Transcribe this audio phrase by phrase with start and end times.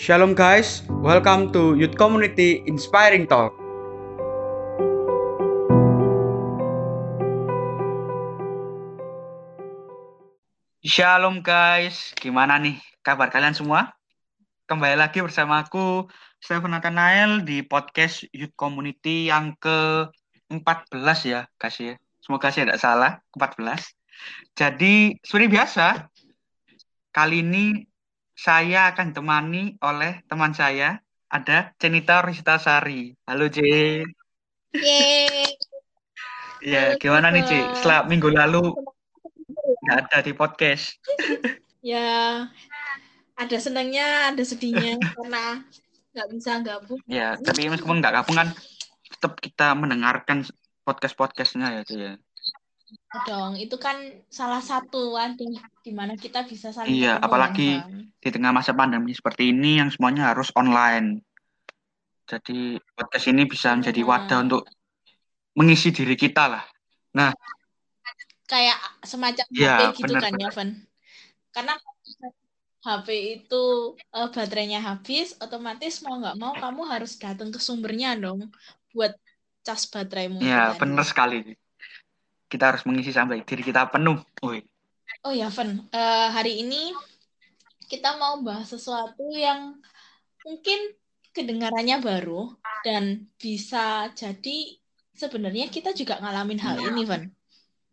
[0.00, 3.52] Shalom guys, welcome to Youth Community Inspiring Talk.
[10.80, 13.92] Shalom guys, gimana nih kabar kalian semua?
[14.72, 16.08] Kembali lagi bersama aku
[16.40, 22.00] Stephen Nathanael di podcast Youth Community yang ke-14 ya guys ya.
[22.24, 23.84] Semoga saya tidak salah, 14.
[24.56, 26.08] Jadi seperti biasa,
[27.12, 27.89] kali ini
[28.40, 30.96] saya akan ditemani oleh teman saya,
[31.28, 33.12] ada Cenita Rista Sari.
[33.28, 33.60] Halo, C.
[34.72, 35.44] Yeay.
[36.64, 37.52] Ya, Halo, gimana nih, C?
[37.52, 37.76] Stephen.
[37.76, 38.64] Setelah minggu lalu
[39.84, 40.96] nggak ada di podcast.
[41.84, 42.48] Ya,
[43.36, 45.60] ada senangnya, ada sedihnya karena
[46.16, 47.00] nggak bisa gabung.
[47.04, 48.48] Ya, tapi meskipun nggak gabung kan,
[49.04, 50.48] tetap kita mendengarkan
[50.88, 51.92] podcast-podcastnya ya, C.
[51.92, 52.12] ya.
[53.26, 53.52] Dong.
[53.58, 53.96] Itu kan
[54.30, 58.20] salah satu wadah di mana kita bisa saling Iya, apalagi kan, Bang.
[58.22, 61.22] di tengah masa pandemi seperti ini yang semuanya harus online.
[62.30, 64.10] Jadi podcast ini bisa menjadi Benar.
[64.10, 64.62] wadah untuk
[65.58, 66.64] mengisi diri kita lah.
[67.16, 67.34] Nah,
[68.50, 70.70] Kayak semacam Iya, HP gitu kan ya, Van.
[71.54, 71.74] Karena
[72.82, 78.50] HP itu eh, baterainya habis, otomatis mau nggak mau kamu harus datang ke sumbernya dong
[78.90, 79.14] buat
[79.60, 81.54] cas bateraimu ya benar sekali.
[82.52, 84.18] Kita harus mengisi sampai diri kita penuh.
[84.44, 84.58] Woi.
[85.26, 86.76] Oh ya, Van, Eh, hari ini
[87.90, 89.60] kita mau bahas sesuatu yang
[90.46, 90.80] mungkin
[91.36, 92.56] kedengarannya baru
[92.86, 93.04] dan
[93.42, 94.58] bisa jadi
[95.14, 97.22] sebenarnya kita juga ngalamin hal ini, Van.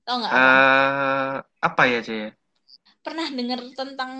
[0.06, 0.52] Tahu nggak apa?
[0.52, 1.34] eh
[1.68, 2.10] apa ya, C?
[3.06, 4.12] Pernah dengar tentang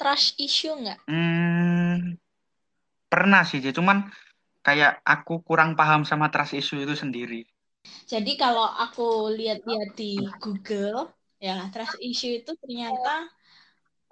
[0.00, 0.98] trust issue nggak?
[1.08, 2.16] Hmm,
[3.12, 3.66] pernah sih, C.
[3.78, 3.98] Cuman
[4.66, 7.40] kayak aku kurang paham sama trust issue itu sendiri.
[8.12, 9.02] Jadi kalau aku
[9.38, 10.04] lihat-lihat di
[10.42, 10.96] Google,
[11.46, 13.10] ya trust issue itu ternyata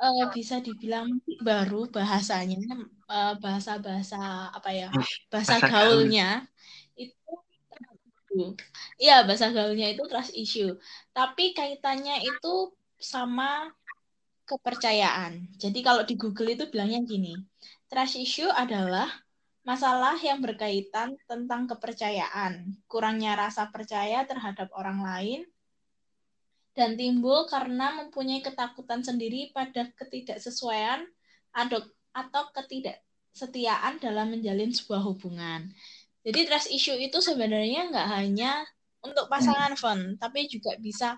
[0.03, 1.07] eh, bisa dibilang
[1.49, 2.57] baru bahasanya,
[3.13, 4.17] eh, bahasa-bahasa
[4.57, 6.09] apa ya, Ih, bahasa bahasa gaul.
[6.11, 6.25] gaulnya
[7.03, 7.31] itu
[9.03, 10.69] Iya, bahasa gaulnya itu trust issue.
[11.17, 12.49] Tapi kaitannya itu
[13.13, 13.45] sama
[14.49, 15.33] kepercayaan.
[15.63, 17.33] Jadi kalau di Google itu bilangnya gini,
[17.91, 19.07] trust issue adalah
[19.61, 25.41] masalah yang berkaitan tentang kepercayaan, kurangnya rasa percaya terhadap orang lain,
[26.73, 31.05] dan timbul karena mempunyai ketakutan sendiri pada ketidaksesuaian
[31.53, 31.85] atau,
[32.57, 35.71] ketidaksetiaan dalam menjalin sebuah hubungan.
[36.25, 38.65] Jadi trust issue itu sebenarnya nggak hanya
[39.01, 41.17] untuk pasangan fun, tapi juga bisa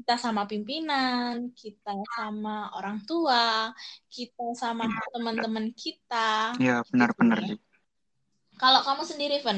[0.00, 3.68] kita sama pimpinan, kita sama orang tua,
[4.08, 6.56] kita sama teman-teman kita.
[6.56, 7.56] Ya, gitu benar-benar ya.
[8.60, 9.56] Kalau kamu sendiri, Van,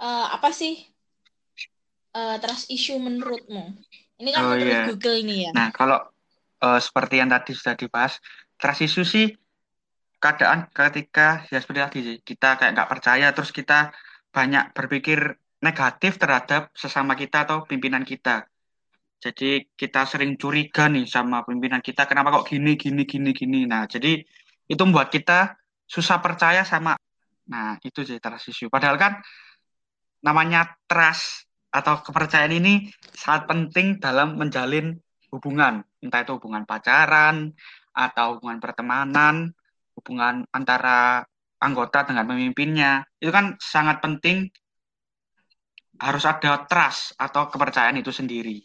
[0.00, 0.80] eh, apa sih
[2.16, 3.76] eh, trust issue menurutmu?
[4.16, 4.82] Ini kan Oh, menurut iya.
[4.88, 5.50] Google nih ya.
[5.52, 6.00] Nah, kalau
[6.64, 8.16] eh, seperti yang tadi sudah dibahas,
[8.56, 9.36] trust issue sih
[10.16, 13.92] keadaan ketika ya seperti tadi sih, kita kayak nggak percaya, terus kita
[14.32, 15.18] banyak berpikir
[15.60, 18.48] negatif terhadap sesama kita atau pimpinan kita.
[19.22, 23.60] Jadi kita sering curiga nih sama pimpinan kita, kenapa kok gini, gini, gini, gini.
[23.70, 24.18] Nah, jadi
[24.66, 25.54] itu membuat kita
[25.86, 26.98] susah percaya sama,
[27.52, 28.72] nah itu sih trust issue.
[28.72, 29.12] Padahal kan
[30.24, 34.96] namanya trust atau kepercayaan ini sangat penting dalam menjalin
[35.32, 37.52] hubungan, entah itu hubungan pacaran
[37.92, 39.52] atau hubungan pertemanan,
[39.96, 41.24] hubungan antara
[41.60, 43.04] anggota dengan pemimpinnya.
[43.20, 44.48] Itu kan sangat penting
[46.02, 48.58] harus ada trust atau kepercayaan itu sendiri.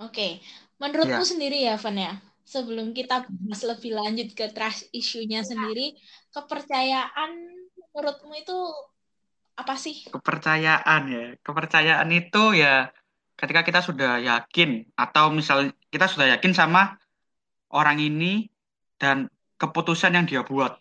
[0.00, 0.40] Oke,
[0.80, 1.30] menurutmu Ya.
[1.30, 2.12] sendiri ya, Van ya,
[2.44, 5.96] sebelum kita bahas lebih lanjut ke trust issue-nya sendiri,
[6.32, 7.55] kepercayaan
[7.96, 8.58] menurutmu itu
[9.56, 10.04] apa sih?
[10.12, 11.24] Kepercayaan ya.
[11.40, 12.92] Kepercayaan itu ya
[13.40, 17.00] ketika kita sudah yakin atau misal kita sudah yakin sama
[17.72, 18.52] orang ini
[19.00, 20.76] dan keputusan yang dia buat.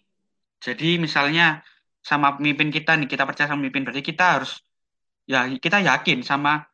[0.59, 1.63] Jadi misalnya
[2.03, 4.61] sama pemimpin kita nih, kita percaya sama pemimpin, berarti kita harus
[5.25, 6.67] ya kita yakin sama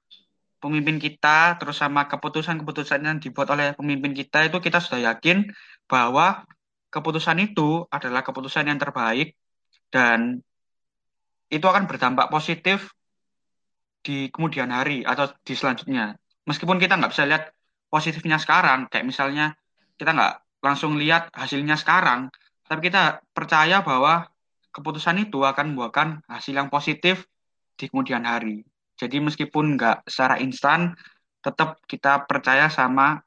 [0.62, 5.50] pemimpin kita, terus sama keputusan-keputusan yang dibuat oleh pemimpin kita itu kita sudah yakin
[5.90, 6.46] bahwa
[6.94, 9.34] keputusan itu adalah keputusan yang terbaik
[9.92, 10.40] dan
[11.52, 12.96] itu akan berdampak positif
[14.02, 16.18] di kemudian hari atau di selanjutnya.
[16.48, 17.54] Meskipun kita nggak bisa lihat
[17.92, 19.54] positifnya sekarang, kayak misalnya
[20.00, 22.32] kita nggak langsung lihat hasilnya sekarang,
[22.66, 24.32] tapi kita percaya bahwa
[24.72, 27.28] keputusan itu akan membuahkan hasil yang positif
[27.76, 28.64] di kemudian hari.
[28.96, 30.96] Jadi meskipun nggak secara instan,
[31.44, 33.20] tetap kita percaya sama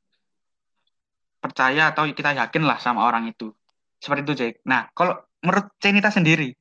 [1.45, 3.53] percaya atau kita yakin lah sama orang itu.
[4.01, 4.55] Seperti itu, Jack.
[4.65, 6.57] Nah, kalau menurut Cenita sendiri,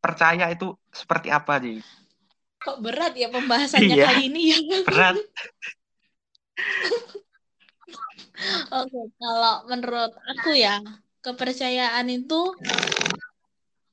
[0.00, 1.84] percaya itu seperti apa, Jack?
[2.64, 4.08] Kok berat ya pembahasannya Iya.
[4.08, 4.58] kali ini ya?
[4.88, 5.16] Berat.
[8.72, 10.80] Oke, kalau menurut aku ya,
[11.20, 12.56] kepercayaan itu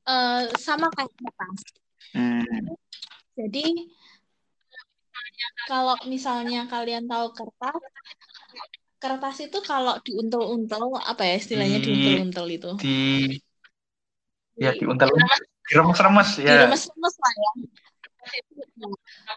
[0.07, 1.59] uh, sama kayak kertas.
[2.15, 2.43] Hmm.
[3.35, 3.91] Jadi
[5.67, 7.79] kalau misalnya kalian tahu kertas,
[9.01, 12.69] kertas itu kalau diuntel-untel apa ya istilahnya Di- diuntel-untel itu?
[12.79, 12.95] Di
[14.59, 15.09] ya diuntel
[15.71, 16.67] diremes-remes ya.
[16.67, 17.51] Diremes-remes lah ya.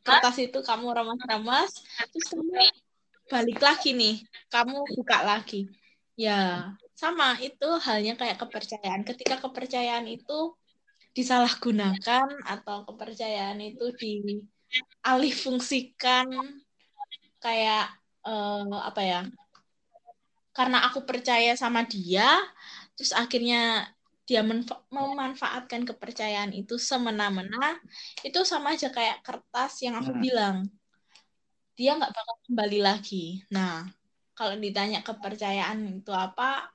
[0.04, 1.72] Kertas itu kamu remas-remas,
[2.12, 2.52] terus kamu
[3.32, 4.16] balik lagi nih,
[4.52, 5.70] kamu buka lagi.
[6.14, 9.02] Ya, sama itu halnya kayak kepercayaan.
[9.02, 10.54] Ketika kepercayaan itu
[11.14, 16.28] disalahgunakan atau kepercayaan itu dialih fungsikan
[17.40, 17.88] kayak
[18.26, 19.20] eh, apa ya?
[20.54, 22.30] Karena aku percaya sama dia,
[22.94, 23.90] terus akhirnya
[24.24, 24.40] dia
[24.88, 27.76] memanfaatkan kepercayaan itu semena-mena,
[28.24, 30.24] itu sama aja kayak kertas yang aku Hmm.
[30.24, 30.56] bilang.
[31.76, 33.42] Dia nggak bakal kembali lagi.
[33.52, 33.84] Nah,
[34.32, 36.70] kalau ditanya kepercayaan itu apa,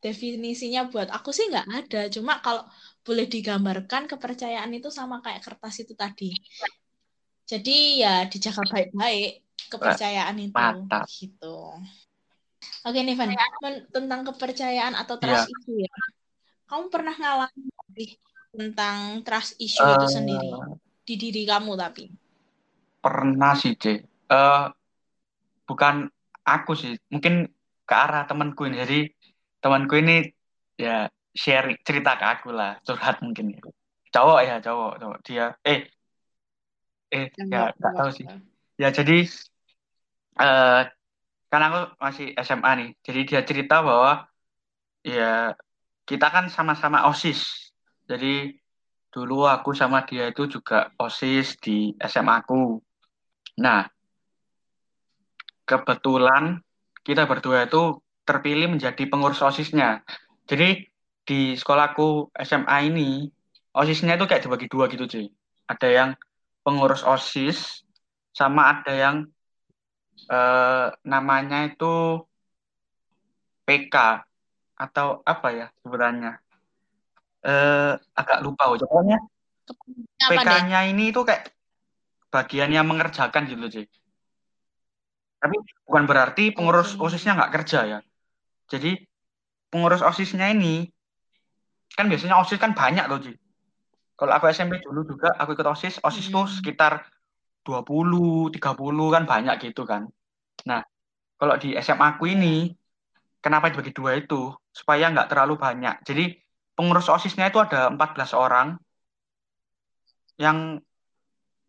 [0.00, 2.00] definisinya buat aku sih nggak ada.
[2.14, 2.62] Cuma kalau
[3.04, 6.30] boleh digambarkan kepercayaan itu sama kayak kertas itu tadi.
[7.50, 9.42] Jadi ya dijaga baik-baik
[9.74, 11.04] kepercayaan itu Mantap.
[11.10, 11.56] gitu.
[12.84, 13.32] Oke nih Van,
[13.88, 15.54] tentang kepercayaan atau trust Iya.
[15.56, 15.92] issue ya.
[16.70, 17.66] Kamu pernah ngalamin
[18.56, 20.52] tentang trust issue itu Eh, sendiri
[21.06, 22.04] di diri kamu tapi?
[23.02, 23.84] pernah sih, C.
[24.30, 24.62] Eh,
[25.68, 25.94] bukan
[26.50, 27.34] aku sih, mungkin
[27.88, 28.76] ke arah temanku ini.
[28.84, 28.96] Jadi
[29.62, 30.12] temanku ini
[30.84, 31.06] ya
[31.42, 33.46] share cerita ke aku lah, curhat mungkin.
[34.14, 35.18] Cowok ya, cowok, cowok.
[35.26, 35.78] Dia, eh,
[37.14, 38.26] eh, ya nggak tahu sih.
[38.82, 39.12] Ya jadi
[40.42, 40.80] eh
[41.50, 42.88] kan aku masih SMA nih.
[43.06, 44.10] Jadi dia cerita bahwa
[45.04, 45.22] ya
[46.10, 47.70] kita kan sama-sama OSIS.
[48.10, 48.50] Jadi
[49.14, 52.82] dulu aku sama dia itu juga OSIS di SMA aku.
[53.62, 53.86] Nah,
[55.62, 56.58] kebetulan
[57.06, 60.02] kita berdua itu terpilih menjadi pengurus OSISnya.
[60.50, 60.90] Jadi
[61.22, 63.30] di sekolahku SMA ini
[63.70, 65.30] OSISnya itu kayak dibagi dua gitu, cuy.
[65.70, 66.10] Ada yang
[66.66, 67.86] pengurus OSIS
[68.34, 69.16] sama ada yang
[70.26, 72.26] eh, namanya itu
[73.62, 74.26] PK
[74.80, 76.40] atau apa ya sebenarnya?
[77.44, 78.80] Eh, agak lupa, oh.
[78.80, 79.20] pokoknya
[80.24, 80.44] Apa deh?
[80.44, 81.52] PK-nya ini itu kayak
[82.32, 83.86] bagian yang mengerjakan gitu, cuy.
[85.40, 85.56] Tapi
[85.88, 87.12] bukan berarti pengurus Oke.
[87.12, 87.98] OSISnya nggak kerja ya.
[88.68, 88.96] Jadi
[89.72, 90.88] pengurus OSISnya ini
[91.96, 93.32] kan biasanya OSIS kan banyak loh, Ji.
[94.20, 96.54] Kalau aku SMP dulu juga aku ikut OSIS, OSIS tuh Hmm.
[96.60, 97.08] sekitar
[97.64, 100.12] 20, 30 kan banyak gitu kan.
[100.68, 100.84] Nah,
[101.40, 102.76] kalau di SMA aku ini
[103.40, 104.52] kenapa dibagi dua itu?
[104.70, 106.06] Supaya nggak terlalu banyak.
[106.06, 106.34] Jadi
[106.74, 108.78] pengurus OSISnya itu ada 14 orang
[110.40, 110.80] yang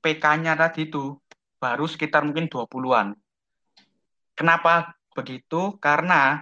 [0.01, 1.19] PK-nya tadi itu
[1.61, 3.13] baru sekitar mungkin 20-an.
[4.33, 5.77] Kenapa begitu?
[5.77, 6.41] Karena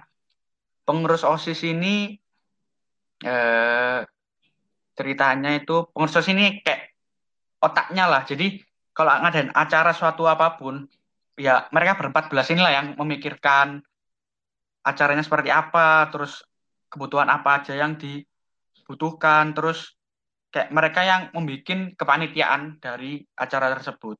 [0.86, 2.16] pengurus OSIS ini
[3.26, 4.00] eh,
[4.96, 6.96] ceritanya itu pengurus OSIS ini kayak
[7.60, 8.22] otaknya lah.
[8.24, 8.62] Jadi
[8.96, 10.88] kalau ngadain acara suatu apa pun,
[11.36, 13.84] ya mereka berempat belas inilah yang memikirkan
[14.80, 16.40] acaranya seperti apa, terus
[16.90, 19.94] kebutuhan apa aja yang dibutuhkan, terus
[20.50, 24.18] kayak mereka yang membuat kepanitiaan dari acara tersebut.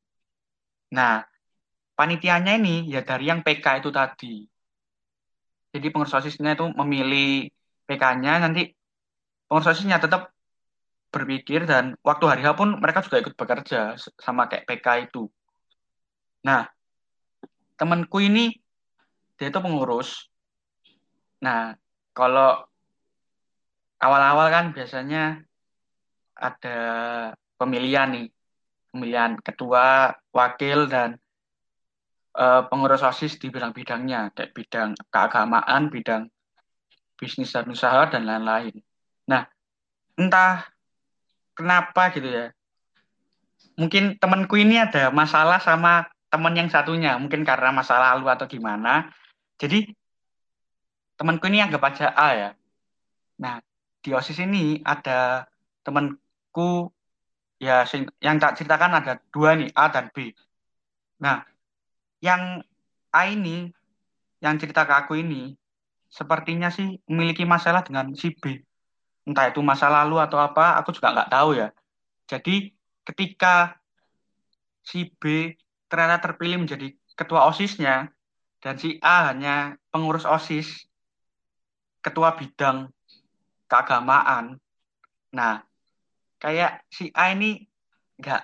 [0.94, 1.26] Nah,
[1.99, 4.34] panitianya ini ya dari yang PK itu tadi.
[5.70, 7.46] Jadi pengurus OSISnya itu memilih
[7.87, 8.70] PK-nya, nanti
[9.46, 10.31] pengurus OSISnya tetap
[11.10, 15.27] berpikir dan waktu hari H pun mereka juga ikut bekerja sama kayak PK itu.
[16.46, 16.70] Nah,
[17.74, 18.55] temanku ini
[19.34, 20.31] dia itu pengurus.
[21.43, 21.74] Nah,
[22.20, 22.69] kalau
[23.96, 25.41] awal-awal kan biasanya
[26.36, 26.79] ada
[27.56, 28.27] pemilihan nih,
[28.93, 31.17] pemilihan ketua, wakil dan
[32.36, 36.29] eh, pengurus OSIS di bidang-bidangnya, kayak bidang keagamaan, bidang
[37.20, 38.81] bisnis dan usaha dan lain-lain.
[39.29, 39.44] Nah,
[40.17, 40.65] entah
[41.53, 42.46] kenapa gitu ya.
[43.77, 49.12] Mungkin temanku ini ada masalah sama teman yang satunya, mungkin karena masa lalu atau gimana.
[49.60, 49.93] Jadi
[51.20, 52.50] temanku ini anggap aja A ya.
[53.44, 53.60] Nah,
[54.00, 55.44] di OSIS ini ada
[55.84, 56.89] temanku
[57.60, 57.84] ya
[58.24, 60.32] yang tak ceritakan ada dua nih, A dan B.
[61.20, 61.44] Nah,
[62.24, 62.65] yang
[63.12, 63.69] A ini,
[64.41, 65.53] yang cerita ke aku ini,
[66.08, 68.56] sepertinya sih memiliki masalah dengan si B.
[69.29, 71.69] Entah itu masa lalu atau apa, aku juga nggak tahu ya.
[72.24, 72.72] Jadi
[73.05, 73.77] ketika
[74.81, 75.53] si B
[75.93, 78.08] ternyata terpilih menjadi ketua OSISnya,
[78.65, 80.89] dan si A hanya pengurus OSIS,
[82.01, 82.89] ketua bidang
[83.71, 84.59] keagamaan.
[85.37, 85.63] Nah,
[86.43, 87.65] kayak si A ini
[88.19, 88.43] nggak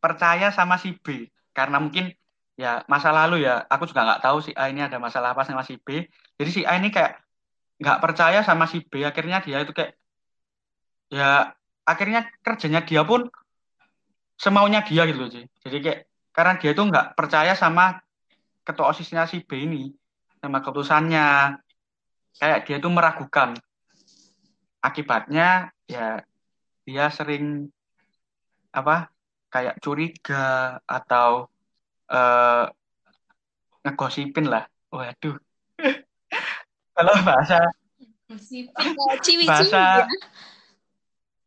[0.00, 1.28] percaya sama si B.
[1.50, 2.14] Karena mungkin
[2.54, 5.64] ya masa lalu ya aku juga nggak tahu si A ini ada masalah apa sama
[5.66, 6.06] si B.
[6.38, 7.18] Jadi si A ini kayak
[7.80, 9.02] nggak percaya sama si B.
[9.02, 9.98] Akhirnya dia itu kayak
[11.10, 11.52] ya
[11.82, 13.26] akhirnya kerjanya dia pun
[14.38, 16.00] semaunya dia gitu sih jadi kayak
[16.32, 17.98] karena dia tuh nggak percaya sama
[18.62, 19.90] ketua osisnya si B ini
[20.38, 21.58] sama keputusannya
[22.38, 23.56] kayak dia tuh meragukan.
[24.80, 26.22] Akibatnya ya
[26.86, 27.68] dia sering
[28.70, 29.10] apa
[29.50, 31.50] kayak curiga atau
[32.06, 32.64] eh,
[33.82, 34.64] ngegosipin lah.
[34.94, 35.36] Waduh.
[36.96, 37.58] Kalau bahasa
[38.30, 40.06] ciwi-ciwi bahasa ya.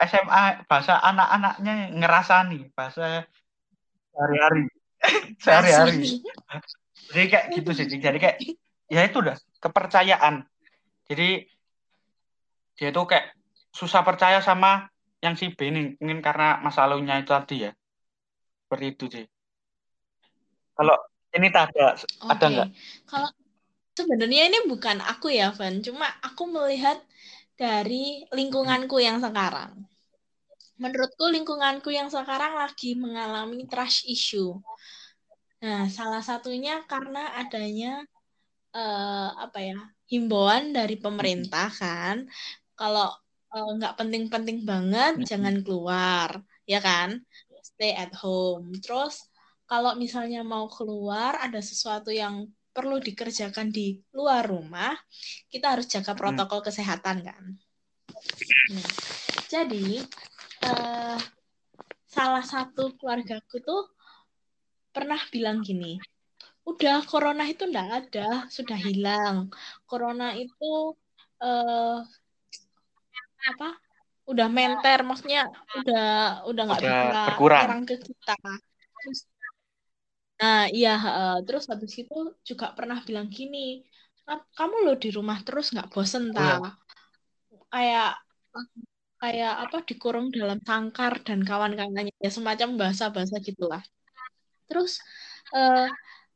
[0.04, 3.24] SMA bahasa anak-anaknya ngerasani bahasa
[4.12, 4.64] sehari-hari.
[5.44, 6.20] Sehari-hari.
[7.14, 8.38] Jadi kayak gitu sih jadi kayak
[8.92, 10.44] ya itu udah kepercayaan
[11.08, 11.46] jadi
[12.80, 13.36] dia tuh kayak
[13.74, 14.90] susah percaya sama
[15.24, 17.72] yang si B ini mungkin karena masa lalunya itu tadi ya
[18.66, 19.26] seperti itu sih
[20.74, 20.98] kalau
[21.34, 21.98] ini tak ada
[22.30, 22.54] ada Oke.
[22.54, 22.70] nggak
[23.10, 23.30] Kalau
[23.94, 25.82] sebenarnya ini bukan aku ya, Van.
[25.82, 26.98] Cuma aku melihat
[27.58, 29.86] dari lingkunganku yang sekarang.
[30.82, 34.58] Menurutku lingkunganku yang sekarang lagi mengalami trust issue.
[35.64, 38.04] Nah, salah satunya karena adanya
[38.74, 39.80] eh, apa ya
[40.14, 42.30] himbauan dari pemerintah kan,
[42.78, 43.10] kalau
[43.50, 45.26] eh, nggak penting-penting banget Mm-mm.
[45.26, 46.30] jangan keluar,
[46.70, 47.18] ya kan?
[47.66, 48.78] Stay at home.
[48.78, 49.26] Terus
[49.66, 54.94] kalau misalnya mau keluar ada sesuatu yang perlu dikerjakan di luar rumah,
[55.50, 57.44] kita harus jaga protokol kesehatan kan.
[58.74, 58.90] Nah,
[59.50, 60.02] jadi
[60.66, 61.18] eh,
[62.10, 63.84] salah satu keluargaku tuh
[64.94, 65.98] pernah bilang gini,
[66.70, 68.20] udah corona itu enggak ada,
[68.56, 69.38] sudah hilang.
[69.88, 70.64] Corona itu
[71.44, 71.94] eh,
[73.50, 73.66] apa?
[74.32, 75.42] Udah menter, maksudnya
[75.78, 76.02] udah
[76.50, 78.34] udah nggak berkurang nyerang ke kita.
[79.00, 79.20] Terus,
[80.40, 82.14] nah iya, eh, terus habis itu
[82.50, 83.58] juga pernah bilang gini,
[84.26, 86.70] "Ka- kamu lo di rumah terus nggak bosen oh ya ta?
[87.72, 88.10] Kayak
[89.22, 93.82] kayak apa dikurung dalam sangkar dan kawan-kawannya ya semacam bahasa-bahasa gitulah.
[94.70, 94.92] Terus
[95.58, 95.88] eh,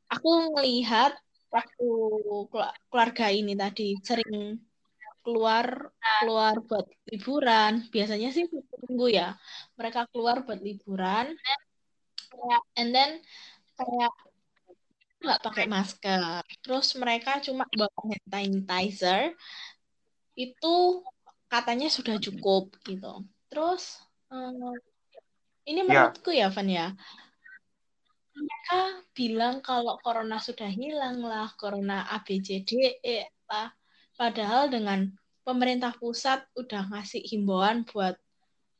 [0.08, 1.12] aku ngelihat
[1.52, 1.88] waktu
[2.52, 4.60] kelu- keluarga ini tadi sering
[5.24, 5.92] keluar
[6.24, 7.84] keluar buat liburan.
[7.92, 9.36] Biasanya sih tunggu ya.
[9.76, 11.36] Mereka keluar buat liburan,
[12.80, 13.20] and then
[13.76, 14.14] kayak
[15.18, 16.44] nggak pakai masker.
[16.64, 19.36] Terus mereka cuma bawa hand sanitizer.
[20.38, 21.04] Itu
[21.52, 23.26] katanya sudah cukup gitu.
[23.50, 24.00] Terus
[24.32, 24.76] eh,
[25.68, 26.88] ini ya menurutku ya, Van ya.
[28.38, 33.74] Mereka bilang kalau corona sudah hilang lah, corona ABCDE lah.
[34.13, 35.10] Padahal dengan
[35.41, 38.13] pemerintah pusat udah ngasih himbauan buat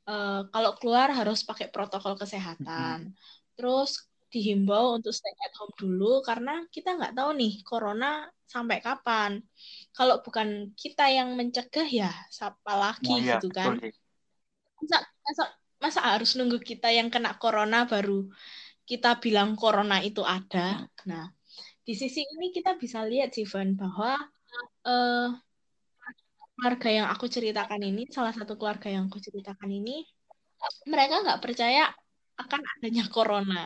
[0.06, 3.18] eh, kalau keluar harus pakai protokol kesehatan.
[3.58, 9.40] Terus dihimbau untuk stay at home dulu karena kita nggak tahu nih corona sampai kapan.
[9.96, 13.80] Kalau bukan kita yang mencegah ya siapa lagi ya gitu kan.
[14.78, 15.44] Masa, masa,
[15.80, 18.28] masa harus nunggu kita yang kena corona baru
[18.88, 20.88] kita bilang corona itu ada.
[21.12, 21.28] Nah,
[21.84, 24.16] di sisi ini kita bisa lihat sih Van bahwa
[24.88, 25.30] eh,
[26.56, 30.08] keluarga yang aku ceritakan ini, salah satu keluarga yang aku ceritakan ini,
[30.88, 31.92] mereka nggak percaya
[32.38, 33.64] akan adanya corona,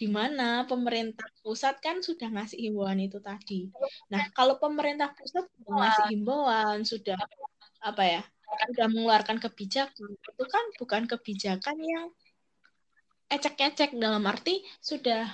[0.00, 3.68] di mana pemerintah pusat kan sudah ngasih himbauan itu tadi.
[4.08, 7.16] Nah, kalau pemerintah pusat sudah ngasih himbauan, sudah
[7.80, 8.22] apa ya,
[8.72, 12.06] sudah mengeluarkan kebijakan, itu kan bukan kebijakan yang
[13.30, 15.30] ecek-ecek dalam arti sudah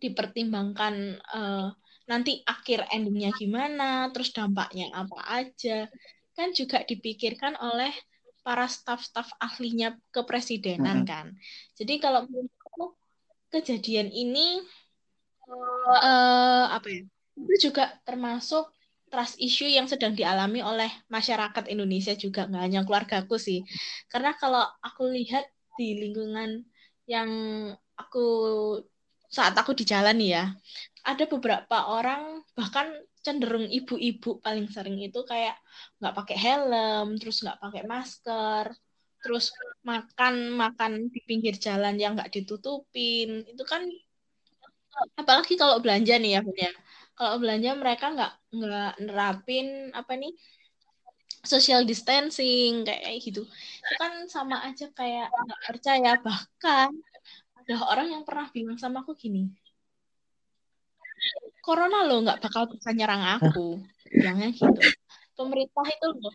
[0.00, 1.68] dipertimbangkan eh,
[2.10, 5.86] nanti akhir endingnya gimana, terus dampaknya apa aja,
[6.34, 7.92] kan juga dipikirkan oleh
[8.40, 11.10] para staf-staf ahlinya kepresidenan Mm-mm.
[11.10, 11.26] kan.
[11.78, 12.96] Jadi kalau menurutku
[13.52, 14.64] kejadian ini
[16.02, 17.02] eh, apa ya?
[17.40, 18.68] Itu juga termasuk
[19.10, 23.60] trust issue yang sedang dialami oleh masyarakat Indonesia juga nggak hanya keluargaku sih.
[24.10, 25.44] Karena kalau aku lihat
[25.78, 26.62] di lingkungan
[27.10, 27.30] yang
[27.98, 28.24] aku
[29.26, 30.54] saat aku di jalan ya,
[31.02, 32.86] ada beberapa orang bahkan
[33.20, 35.58] cenderung ibu-ibu paling sering itu kayak
[35.98, 38.66] nggak pakai helm, terus nggak pakai masker,
[39.20, 39.50] terus
[39.82, 43.82] makan makan di pinggir jalan yang nggak ditutupin, itu kan
[45.18, 46.72] apalagi kalau belanja nih ya, Bun, ya.
[47.18, 50.32] Kalau belanja mereka nggak nggak nerapin apa nih
[51.40, 53.48] social distancing kayak gitu.
[53.48, 56.10] Itu kan sama aja kayak nggak percaya.
[56.20, 56.88] Bahkan
[57.60, 59.48] ada orang yang pernah bilang sama aku gini,
[61.60, 64.80] corona lo nggak bakal bisa nyerang aku, bilangnya gitu.
[65.36, 66.34] Pemerintah itu loh,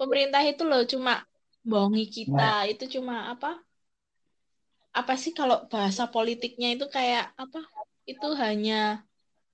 [0.00, 1.24] pemerintah itu loh cuma
[1.66, 3.60] bohongi kita, itu cuma apa?
[4.96, 7.60] Apa sih kalau bahasa politiknya itu kayak apa?
[8.08, 9.04] Itu hanya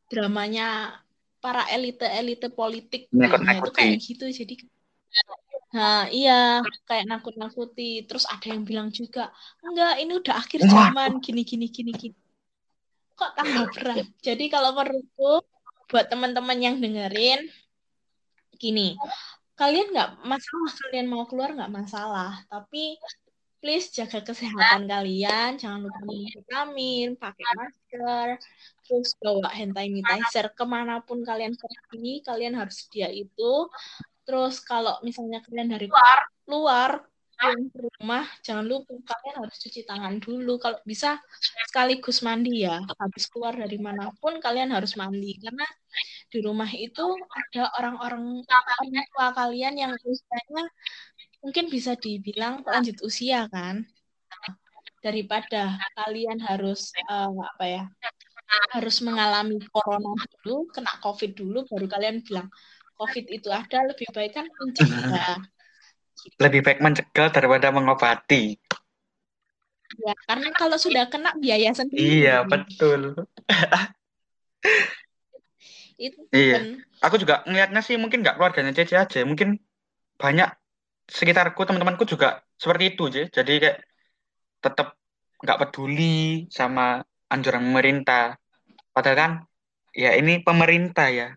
[0.07, 1.01] dramanya
[1.43, 4.31] para elite-elite politik bilangnya itu kayak gitu.
[4.31, 4.55] Jadi
[5.73, 8.05] Nah, iya, kayak nakut-nakuti.
[8.05, 9.33] Terus ada yang bilang juga,
[9.65, 12.17] enggak, ini udah akhir zaman, gini, gini, gini, gini.
[13.17, 14.05] Kok tambah berat?
[14.21, 15.45] Jadi kalau menurutku,
[15.89, 17.49] buat teman-teman yang dengerin,
[18.61, 18.97] gini,
[19.57, 22.41] kalian nggak masalah, kalian mau keluar nggak masalah.
[22.53, 22.97] Tapi
[23.63, 28.29] please jaga kesehatan kalian, jangan lupa minum vitamin, pakai masker,
[28.83, 33.71] terus bawa hand sanitizer ke mana pun kalian pergi, kalian harus sedia itu.
[34.33, 35.93] Terus kalau misalnya kalian dari
[36.49, 37.05] luar
[37.37, 40.57] pulang ke rumah, jangan lupa kalian harus cuci tangan dulu.
[40.57, 41.21] Kalau bisa
[41.69, 42.81] sekaligus mandi ya.
[42.97, 45.69] Habis keluar dari mana pun kalian harus mandi karena
[46.33, 50.65] di rumah itu ada orang-orang orang tua kalian yang usianya
[51.45, 53.85] mungkin bisa dibilang lanjut usia kan.
[55.05, 57.85] Daripada kalian harus uh, apa ya?
[58.73, 60.13] harus mengalami corona
[60.45, 62.49] dulu, kena covid dulu baru kalian bilang
[63.03, 65.43] covid itu ada lebih baik kan mencegah
[66.39, 68.55] lebih baik mencegah daripada mengobati.
[70.01, 72.25] Ya, karena kalau sudah kena biaya sendiri.
[72.25, 73.27] Iya, betul.
[76.01, 76.57] itu iya.
[76.59, 76.81] Kan.
[77.03, 79.59] Aku juga ngelihatnya sih mungkin nggak keluarganya Cece aja, mungkin
[80.17, 80.49] banyak
[81.11, 83.23] sekitarku teman-temanku juga seperti itu, Je.
[83.29, 83.79] Jadi kayak
[84.63, 84.97] tetap
[85.43, 88.39] nggak peduli sama anjuran pemerintah.
[88.95, 89.33] Padahal kan
[89.93, 91.29] ya ini pemerintah ya.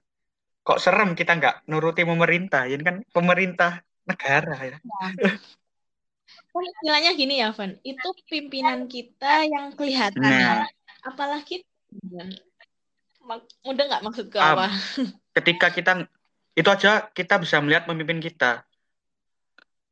[0.66, 2.66] Kok serem kita nggak nuruti pemerintah?
[2.66, 4.78] Ini kan pemerintah negara ya.
[4.82, 5.34] ya.
[6.50, 7.78] Kan istilahnya gini ya, Van.
[7.86, 10.26] Itu pimpinan kita yang kelihatan.
[10.26, 10.66] Nah.
[11.06, 11.62] Apalagi
[13.62, 14.74] mudah nggak maksud ke apa?
[15.38, 16.10] Ketika kita
[16.58, 18.66] itu aja kita bisa melihat pemimpin kita.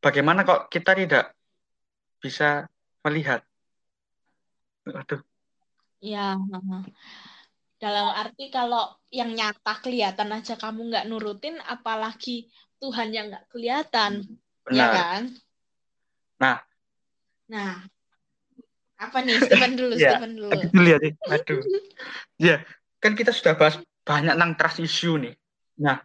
[0.02, 1.38] Bagaimana kok kita tidak
[2.18, 2.66] bisa
[3.06, 3.46] melihat?
[4.90, 5.22] Aduh.
[6.04, 6.36] Ya,
[7.84, 12.48] dalam arti kalau yang nyata kelihatan aja kamu nggak nurutin, apalagi
[12.80, 14.80] Tuhan yang nggak kelihatan, ya Benar.
[14.80, 15.22] ya kan?
[16.40, 16.58] Nah.
[17.52, 17.76] Nah.
[19.04, 19.36] Apa nih?
[19.36, 20.56] Stephen dulu, ya, Stephen dulu.
[20.80, 21.60] Dulu ya, Aduh.
[22.40, 22.56] ya,
[23.04, 23.76] kan kita sudah bahas
[24.08, 25.36] banyak tentang trust issue nih.
[25.84, 26.00] Nah,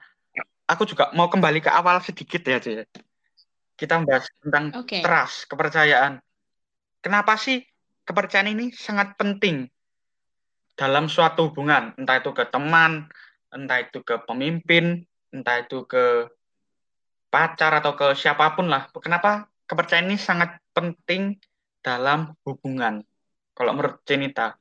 [0.66, 2.90] aku juga mau kembali ke awal sedikit ya, Cie.
[3.78, 5.06] Kita membahas tentang okay.
[5.06, 6.18] trust, kepercayaan.
[6.98, 7.62] Kenapa sih
[8.02, 9.70] kepercayaan ini sangat penting
[10.78, 13.10] dalam suatu hubungan, entah itu ke teman,
[13.50, 15.02] entah itu ke pemimpin,
[15.34, 16.30] entah itu ke
[17.34, 18.86] pacar atau ke siapa pun lah.
[19.02, 21.36] Kenapa kepercayaan ini sangat penting
[21.82, 23.02] dalam hubungan.
[23.52, 24.54] Kalau menurut Cenita.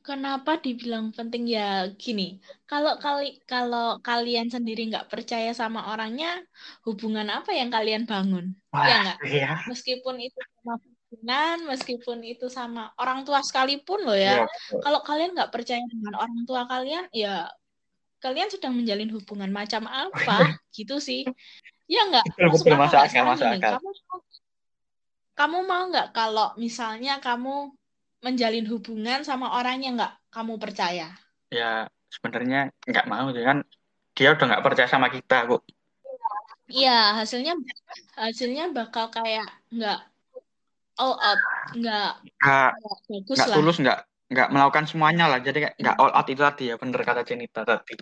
[0.00, 2.42] Kenapa dibilang penting ya gini?
[2.66, 6.42] Kalau kali kalau kalian sendiri nggak percaya sama orangnya,
[6.82, 8.58] hubungan apa yang kalian bangun?
[8.74, 9.18] Wah, ya nggak?
[9.22, 9.52] Iya.
[9.70, 10.40] Meskipun itu
[11.10, 14.46] hubungan, meskipun itu sama orang tua sekalipun loh ya.
[14.46, 17.50] ya kalau kalian nggak percaya dengan orang tua kalian, ya
[18.22, 20.38] kalian sedang menjalin hubungan macam apa?
[20.78, 21.26] gitu sih.
[21.90, 22.06] Ya?
[22.06, 23.58] Betul, betul, akal, akal.
[23.58, 23.90] Kamu,
[25.34, 27.74] kamu mau nggak kalau misalnya kamu
[28.22, 31.10] menjalin hubungan sama orang yang nggak kamu percaya?
[31.50, 33.58] Ya, sebenarnya nggak mau, ya kan
[34.14, 35.58] dia udah nggak percaya sama kita, Bu.
[36.70, 37.58] Iya, hasilnya
[38.14, 40.09] hasilnya bakal kayak nggak
[41.00, 41.40] all out,
[41.72, 42.12] nggak
[42.44, 42.70] nggak
[43.24, 45.40] nggak tulus, nggak nggak melakukan semuanya lah.
[45.40, 47.96] Jadi kayak nggak all out itu tadi ya, bener kata Cenita tadi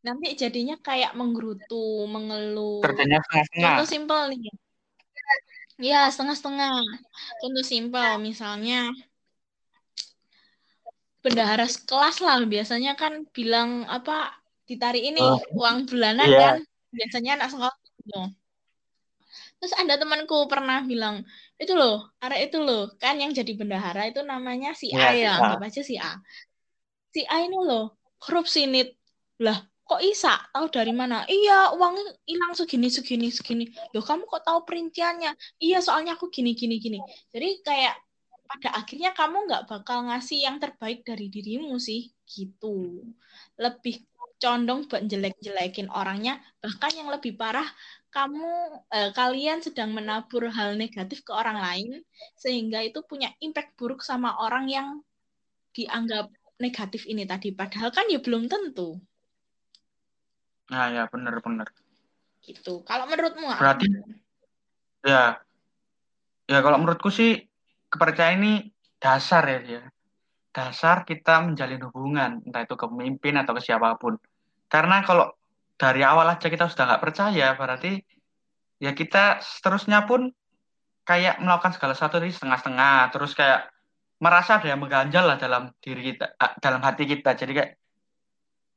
[0.00, 2.80] nanti jadinya kayak menggerutu, mengeluh.
[2.80, 3.74] Kerjanya setengah-setengah.
[3.76, 4.40] Contoh simpel nih.
[5.80, 6.76] Ya, setengah-setengah.
[7.40, 8.92] Contoh simpel, misalnya
[11.20, 15.36] bendahara kelas lah biasanya kan bilang apa ditarik ini oh.
[15.52, 16.40] uang bulanan yeah.
[16.40, 16.54] kan
[16.96, 18.20] biasanya anak sekolah gitu.
[19.60, 21.20] Terus ada temanku pernah bilang,
[21.60, 25.32] itu loh, arek itu loh, kan yang jadi bendahara itu namanya si A yeah, ya,
[25.36, 26.16] anggap aja si A.
[27.12, 28.96] Si A ini loh, korupsi nit.
[29.44, 30.40] Lah, kok Isa?
[30.56, 31.28] Tahu dari mana?
[31.28, 33.68] Iya uangnya hilang segini segini segini.
[33.92, 35.36] Loh kamu kok tahu perinciannya?
[35.60, 37.02] Iya soalnya aku gini gini gini.
[37.28, 37.94] Jadi kayak
[38.46, 43.04] pada akhirnya kamu nggak bakal ngasih yang terbaik dari dirimu sih gitu.
[43.58, 44.06] Lebih
[44.40, 46.40] condong buat jelek-jelekin orangnya.
[46.62, 47.66] Bahkan yang lebih parah
[48.10, 48.46] kamu
[48.90, 52.02] eh, kalian sedang menabur hal negatif ke orang lain
[52.34, 54.88] sehingga itu punya impact buruk sama orang yang
[55.70, 58.98] dianggap negatif ini tadi padahal kan ya belum tentu
[60.70, 61.68] Nah, ya benar-benar.
[62.40, 62.86] Gitu.
[62.86, 63.50] Kalau menurutmu?
[63.58, 63.90] Berarti
[65.00, 65.40] ya
[66.46, 67.42] ya kalau menurutku sih
[67.90, 68.54] kepercayaan ini
[69.02, 69.82] dasar ya ya.
[70.50, 74.18] Dasar kita menjalin hubungan entah itu ke pemimpin atau ke siapa pun.
[74.70, 75.34] Karena kalau
[75.80, 78.04] dari awal aja kita sudah nggak percaya berarti
[78.76, 80.28] ya kita seterusnya pun
[81.08, 83.72] kayak melakukan segala sesuatu di setengah-setengah terus kayak
[84.20, 87.32] merasa ada yang mengganjal lah dalam diri kita dalam hati kita.
[87.32, 87.72] Jadi kayak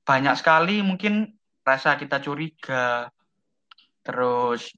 [0.08, 1.36] banyak sekali mungkin
[1.68, 3.12] rasa kita curiga,
[4.08, 4.72] terus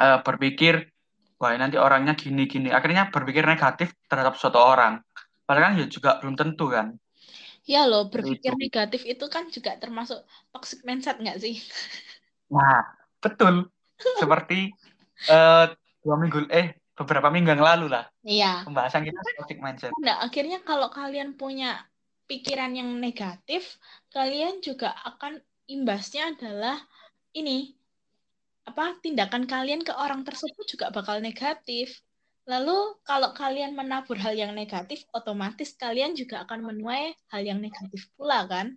[0.00, 0.88] uh, berpikir
[1.36, 2.72] wah nanti orangnya gini-gini.
[2.72, 5.04] Akhirnya berpikir negatif terhadap suatu orang.
[5.44, 6.96] Padahal kan ya juga belum tentu kan
[7.64, 10.20] ya loh berpikir negatif itu kan juga termasuk
[10.52, 11.58] toxic mindset nggak sih?
[12.54, 12.84] Nah
[13.18, 13.66] betul.
[13.96, 14.68] Seperti
[15.32, 15.72] uh,
[16.04, 18.62] dua minggu eh beberapa minggu yang lalu lah iya.
[18.62, 19.90] pembahasan kita toxic mindset.
[19.98, 21.82] Nah akhirnya kalau kalian punya
[22.30, 23.80] pikiran yang negatif
[24.14, 26.78] kalian juga akan imbasnya adalah
[27.34, 27.74] ini
[28.64, 32.00] apa tindakan kalian ke orang tersebut juga bakal negatif.
[32.44, 38.04] Lalu kalau kalian menabur hal yang negatif, otomatis kalian juga akan menuai hal yang negatif
[38.20, 38.76] pula kan?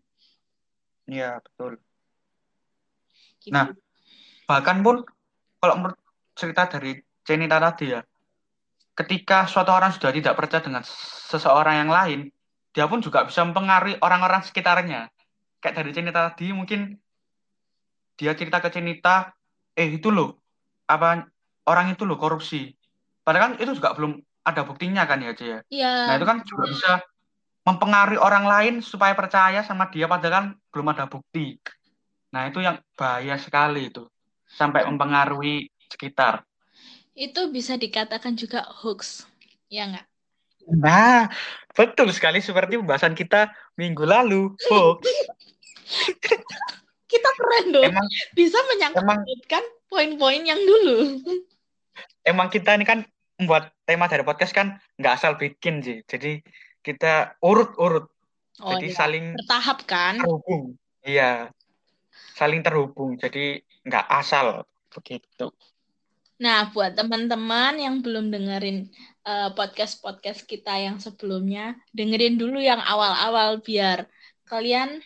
[1.03, 1.75] Iya betul.
[3.43, 3.51] Gitu.
[3.51, 3.75] Nah
[4.47, 5.03] bahkan pun
[5.59, 5.99] kalau menurut
[6.31, 7.99] cerita dari Cenita tadi ya,
[8.95, 10.83] ketika suatu orang sudah tidak percaya dengan
[11.27, 12.19] seseorang yang lain,
[12.71, 15.11] dia pun juga bisa mempengaruhi orang-orang sekitarnya.
[15.59, 16.95] Kayak dari Cenita tadi mungkin
[18.15, 19.35] dia cerita ke Cenita,
[19.75, 20.39] eh itu loh
[20.87, 21.27] apa
[21.67, 22.71] orang itu loh korupsi
[23.27, 26.07] padahal kan itu juga belum ada buktinya kan ya Cia ya.
[26.07, 26.91] nah itu kan juga bisa
[27.67, 31.59] mempengaruhi orang lain supaya percaya sama dia padahal kan belum ada bukti.
[32.31, 34.07] Nah itu yang bahaya sekali itu
[34.47, 36.47] sampai mempengaruhi sekitar.
[37.11, 39.27] Itu bisa dikatakan juga hoax
[39.67, 40.07] ya nggak?
[40.79, 41.27] Nah
[41.75, 45.03] betul sekali seperti pembahasan kita minggu lalu hoax.
[47.07, 48.03] Kita keren dong emang,
[48.35, 51.23] bisa menyangkutkan poin-poin yang dulu.
[52.27, 56.41] Emang kita ini kan membuat tema dari podcast kan nggak asal bikin sih jadi
[56.81, 58.09] kita urut-urut
[58.61, 58.97] oh, jadi iya.
[58.97, 60.63] saling bertahap kan terhubung
[61.05, 61.53] iya
[62.33, 65.53] saling terhubung jadi nggak asal begitu
[66.37, 68.89] nah buat teman-teman yang belum dengerin
[69.25, 74.05] uh, eh, podcast podcast kita yang sebelumnya dengerin dulu yang awal-awal biar
[74.45, 75.01] kalian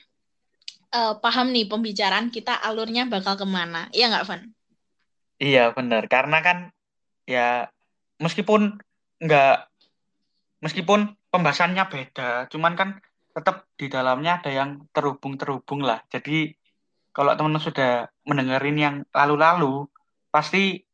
[0.91, 3.87] uh, paham nih pembicaraan kita alurnya bakal ke mana.
[3.95, 4.41] Iya nggak, Van?
[5.41, 6.05] Iya, benar.
[6.11, 6.57] Karena kan
[7.25, 7.71] ya
[8.21, 8.77] meskipun
[9.21, 9.57] nggak
[10.61, 12.89] meskipun pembahasannya beda, cuman kan
[13.33, 16.05] tetap di dalamnya ada yang terhubung-terhubung lah.
[16.13, 16.53] Jadi
[17.11, 17.91] kalau teman-teman sudah
[18.23, 19.89] mendengarin yang lalu-lalu,
[20.29, 20.85] pasti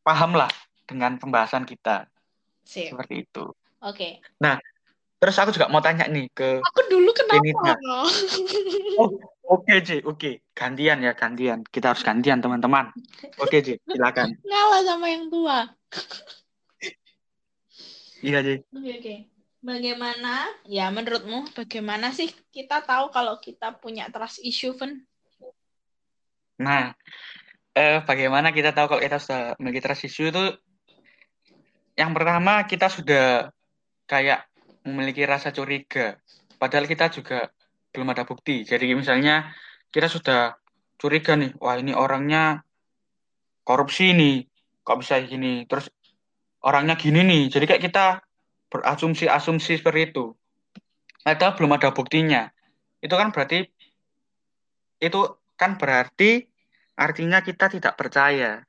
[0.00, 0.52] paham lah
[0.86, 2.06] dengan pembahasan kita.
[2.64, 2.94] Sip.
[2.94, 3.44] Seperti itu.
[3.84, 3.92] Oke.
[3.92, 4.12] Okay.
[4.40, 4.56] Nah,
[5.24, 7.80] Terus aku juga mau tanya nih ke Aku dulu kenapa?
[9.00, 10.20] oh, oke okay, Ji, oke.
[10.20, 10.34] Okay.
[10.52, 11.64] Gantian ya, gantian.
[11.64, 12.92] Kita harus gantian, teman-teman.
[13.40, 14.36] Oke, okay, Ji, silakan.
[14.44, 15.64] Ngalah sama yang tua.
[18.24, 18.54] Iya, Ji.
[18.60, 19.00] Oke, okay, oke.
[19.04, 19.18] Okay.
[19.64, 25.00] Bagaimana, ya menurutmu, bagaimana sih kita tahu kalau kita punya trust issue, Ven?
[26.60, 26.92] Nah,
[27.72, 30.44] eh, bagaimana kita tahu kalau kita sudah memiliki trust issue itu
[31.96, 33.48] yang pertama kita sudah
[34.04, 34.44] kayak
[34.84, 36.20] memiliki rasa curiga.
[36.60, 37.48] Padahal kita juga
[37.94, 38.68] belum ada bukti.
[38.68, 39.48] Jadi misalnya
[39.88, 40.60] kita sudah
[41.00, 42.60] curiga nih, wah ini orangnya
[43.64, 44.44] korupsi nih,
[44.84, 45.64] kok bisa gini.
[45.64, 45.88] Terus
[46.64, 47.42] orangnya gini nih.
[47.52, 48.06] Jadi kayak kita
[48.72, 50.32] berasumsi-asumsi seperti itu.
[51.20, 52.48] Padahal belum ada buktinya.
[52.98, 53.68] Itu kan berarti
[54.98, 55.20] itu
[55.54, 56.48] kan berarti
[56.96, 58.64] artinya kita tidak percaya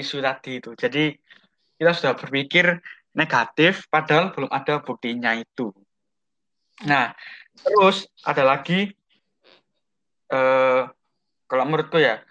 [0.00, 0.72] issue tadi itu.
[0.74, 1.14] Jadi
[1.78, 2.80] kita sudah berpikir
[3.14, 5.70] negatif padahal belum ada buktinya itu.
[6.88, 7.12] Nah,
[7.60, 8.90] terus ada lagi
[10.32, 10.82] eh,
[11.46, 12.22] kalau menurutku ya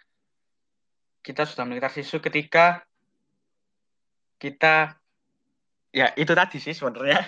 [1.21, 2.84] kita sudah melihat isu ketika
[4.39, 4.95] kita
[5.91, 7.21] ya itu tadi sih sebenarnya.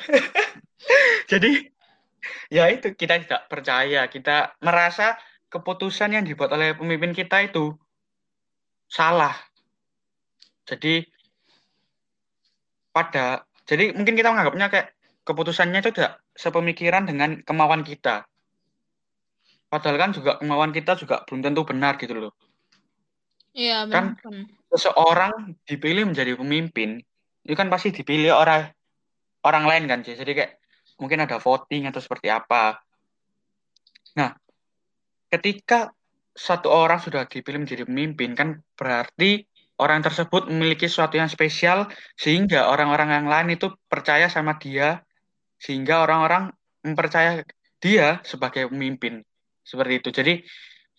[1.31, 1.67] Jadi
[2.47, 5.19] ya itu kita tidak percaya, kita merasa
[5.51, 7.75] keputusan yang dibuat oleh pemimpin kita itu
[8.87, 9.35] salah.
[10.63, 11.03] Jadi
[12.91, 14.87] pada jadi mungkin kita menganggapnya kayak
[15.23, 18.27] keputusannya itu tidak sepemikiran dengan kemauan kita.
[19.71, 22.35] Padahal kan juga kemauan kita juga belum tentu benar gitu loh.
[23.51, 24.15] Iya, Kan
[24.71, 27.03] seseorang dipilih menjadi pemimpin,
[27.43, 28.71] itu kan pasti dipilih orang
[29.43, 30.15] orang lain kan, sih.
[30.15, 30.51] Jadi kayak
[31.01, 32.79] mungkin ada voting atau seperti apa.
[34.15, 34.31] Nah,
[35.27, 35.91] ketika
[36.31, 39.43] satu orang sudah dipilih menjadi pemimpin kan berarti
[39.83, 45.03] orang tersebut memiliki sesuatu yang spesial sehingga orang-orang yang lain itu percaya sama dia
[45.59, 47.43] sehingga orang-orang mempercaya
[47.83, 49.25] dia sebagai pemimpin
[49.65, 50.09] seperti itu.
[50.13, 50.33] Jadi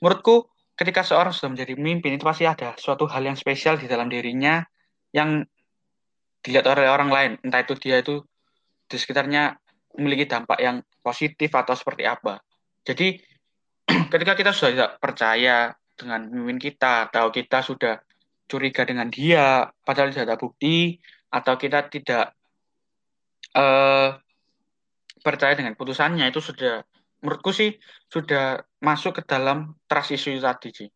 [0.03, 0.52] menurutku
[0.83, 4.67] ketika seorang sudah menjadi pemimpin itu pasti ada suatu hal yang spesial di dalam dirinya
[5.15, 5.47] yang
[6.43, 8.19] dilihat oleh orang lain, entah itu dia itu
[8.91, 9.55] di sekitarnya
[9.95, 12.43] memiliki dampak yang positif atau seperti apa.
[12.83, 13.15] Jadi
[14.13, 17.95] ketika kita sudah tidak percaya dengan pemimpin kita atau kita sudah
[18.51, 20.99] curiga dengan dia padahal tidak ada bukti
[21.31, 22.35] atau kita tidak
[23.55, 24.19] uh,
[25.23, 26.83] percaya dengan putusannya itu sudah
[27.23, 27.79] menurutku sih
[28.11, 30.91] sudah masuk ke dalam trust issue tadi sih.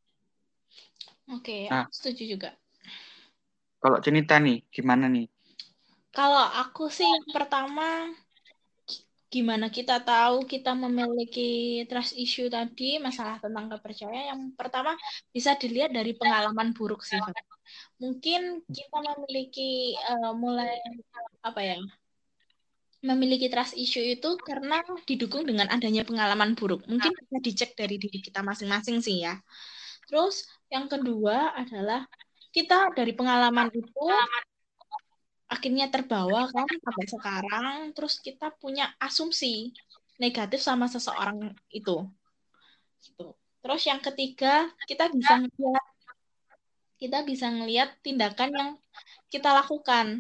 [1.30, 1.86] Oke, Nah.
[1.86, 2.50] aku setuju juga.
[3.78, 5.30] Kalau cerita nih, gimana nih?
[6.10, 8.10] Kalau aku sih yang pertama
[9.26, 14.94] gimana kita tahu kita memiliki trust issue tadi masalah tentang kepercayaan yang pertama
[15.34, 17.18] bisa dilihat dari pengalaman buruk sih
[17.98, 20.78] mungkin kita memiliki uh, mulai
[21.42, 21.76] apa ya
[23.04, 26.84] memiliki trust issue itu karena didukung dengan adanya pengalaman buruk.
[26.88, 29.36] Mungkin bisa dicek dari diri kita masing-masing sih ya.
[30.08, 32.06] Terus yang kedua adalah
[32.54, 34.06] kita dari pengalaman itu
[35.46, 39.70] akhirnya terbawa kan sampai sekarang terus kita punya asumsi
[40.16, 42.06] negatif sama seseorang itu.
[43.04, 43.26] Gitu.
[43.60, 45.84] Terus yang ketiga kita bisa ngeliat
[46.96, 48.70] kita bisa ngelihat tindakan yang
[49.28, 50.16] kita lakukan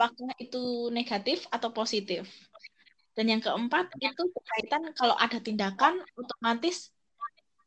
[0.00, 2.24] apakah itu negatif atau positif?
[3.12, 6.88] Dan yang keempat itu berkaitan kalau ada tindakan otomatis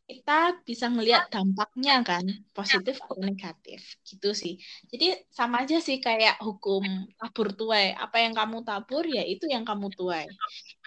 [0.03, 2.25] kita bisa ngelihat dampaknya kan
[2.57, 4.01] positif atau negatif.
[4.01, 4.57] Gitu sih.
[4.89, 6.81] Jadi sama aja sih kayak hukum
[7.21, 7.93] tabur tuai.
[7.93, 10.25] Apa yang kamu tabur ya itu yang kamu tuai.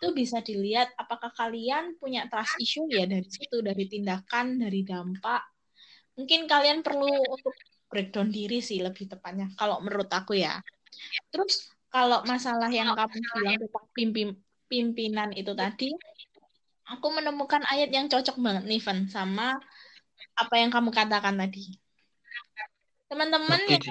[0.03, 5.47] Itu bisa dilihat apakah kalian punya trust issue ya dari situ dari tindakan dari dampak.
[6.19, 7.55] Mungkin kalian perlu untuk
[7.87, 10.59] breakdown diri sih lebih tepatnya kalau menurut aku ya
[11.33, 14.29] terus kalau masalah yang kamu bilang tentang pimpin,
[14.69, 15.95] pimpinan itu tadi
[16.87, 19.59] aku menemukan ayat yang cocok banget nih Van sama
[20.37, 21.77] apa yang kamu katakan tadi.
[23.09, 23.83] Teman-teman yang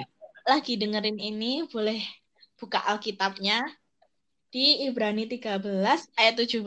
[0.46, 1.98] lagi dengerin ini boleh
[2.56, 3.66] buka Alkitabnya
[4.52, 5.60] di Ibrani 13
[6.16, 6.62] ayat 17.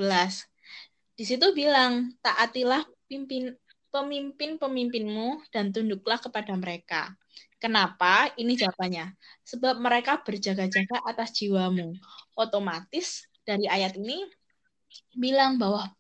[1.16, 3.56] Di situ bilang, taatilah pimpin
[3.90, 7.18] pemimpin-pemimpinmu dan tunduklah kepada mereka.
[7.60, 8.32] Kenapa?
[8.40, 9.12] Ini jawabannya.
[9.44, 11.92] Sebab mereka berjaga-jaga atas jiwamu.
[12.40, 14.24] Otomatis dari ayat ini
[15.12, 15.92] bilang bahwa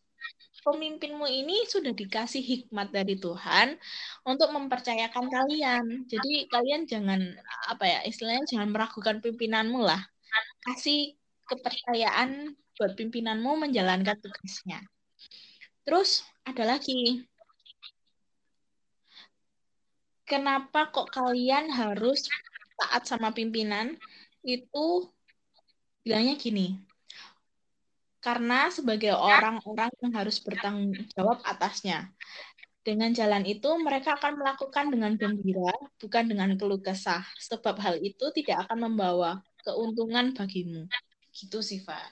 [0.63, 3.75] pemimpinmu ini sudah dikasih hikmat dari Tuhan
[4.23, 6.07] untuk mempercayakan kalian.
[6.07, 7.19] Jadi kalian jangan
[7.67, 9.99] apa ya istilahnya jangan meragukan pimpinanmu lah.
[10.63, 11.15] Kasih
[11.47, 14.79] kepercayaan buat pimpinanmu menjalankan tugasnya.
[15.83, 17.28] Terus ada lagi.
[20.29, 22.29] Kenapa kok kalian harus
[22.77, 23.97] taat sama pimpinan?
[24.45, 25.09] Itu
[26.05, 26.77] bilangnya gini
[28.19, 32.11] karena sebagai orang-orang yang harus bertanggung jawab atasnya.
[32.83, 38.31] Dengan jalan itu, mereka akan melakukan dengan gembira, bukan dengan keluh kesah, sebab hal itu
[38.35, 40.87] tidak akan membawa keuntungan bagimu.
[41.31, 42.11] Gitu sih, Van.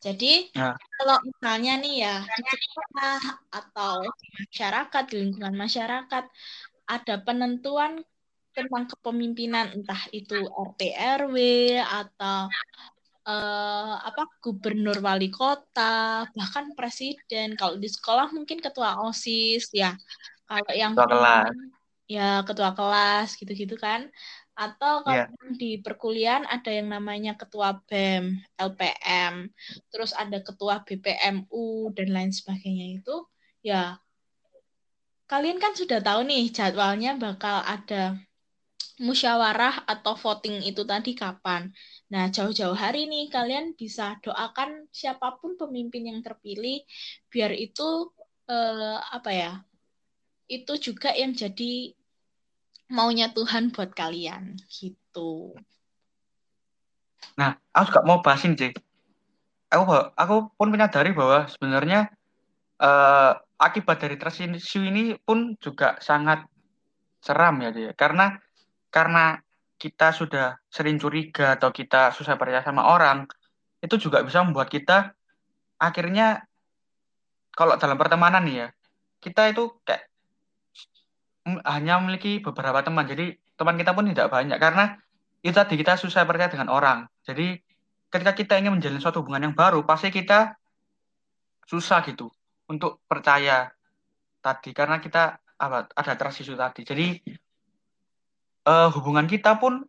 [0.00, 0.74] Jadi, ya.
[0.96, 3.20] kalau misalnya nih ya, di sekolah
[3.52, 6.24] atau di masyarakat, di lingkungan masyarakat,
[6.90, 8.02] ada penentuan
[8.50, 10.90] tentang kepemimpinan, entah itu RT
[11.22, 11.36] RW
[11.78, 12.50] atau
[13.30, 17.54] uh, apa gubernur wali kota bahkan presiden.
[17.54, 19.94] Kalau di sekolah mungkin ketua osis ya.
[20.50, 21.54] Kalau yang ketua kelas.
[22.10, 24.10] Ya ketua kelas gitu-gitu kan.
[24.58, 25.56] Atau kalau yeah.
[25.56, 29.48] di perkuliahan ada yang namanya ketua BEM, LPM,
[29.88, 33.24] terus ada ketua BPMU dan lain sebagainya itu
[33.64, 33.96] ya
[35.30, 38.18] kalian kan sudah tahu nih jadwalnya bakal ada
[38.98, 41.70] musyawarah atau voting itu tadi kapan.
[42.10, 46.82] Nah, jauh-jauh hari nih kalian bisa doakan siapa pun pemimpin yang terpilih
[47.30, 48.10] biar itu
[48.50, 49.52] eh, apa ya?
[50.50, 51.94] Itu juga yang jadi
[52.90, 55.54] maunya Tuhan buat kalian gitu.
[57.38, 58.74] Nah, aku juga mau bahasin, sih.
[59.70, 62.10] Aku aku pun menyadari bahwa sebenarnya
[62.82, 66.48] eh, akibat dari trust ini pun juga sangat
[67.20, 67.92] seram ya, Cik.
[67.92, 68.32] Karena
[68.88, 69.36] karena
[69.76, 73.28] kita sudah sering curiga atau kita susah percaya sama orang,
[73.84, 75.12] itu juga bisa membuat kita
[75.76, 76.44] akhirnya
[77.52, 78.68] kalau dalam pertemanan nih ya,
[79.20, 80.08] kita itu kayak
[81.68, 83.04] hanya memiliki beberapa teman.
[83.04, 84.96] Jadi teman kita pun tidak banyak karena
[85.44, 87.04] itu tadi kita susah percaya dengan orang.
[87.24, 87.60] Jadi
[88.08, 90.56] ketika kita ingin menjalin suatu hubungan yang baru, pasti kita
[91.68, 92.32] susah gitu
[92.70, 93.66] untuk percaya
[94.38, 96.82] tadi karena kita apa ada trust tadi.
[96.86, 97.06] Jadi
[98.70, 99.82] uh, hubungan kita pun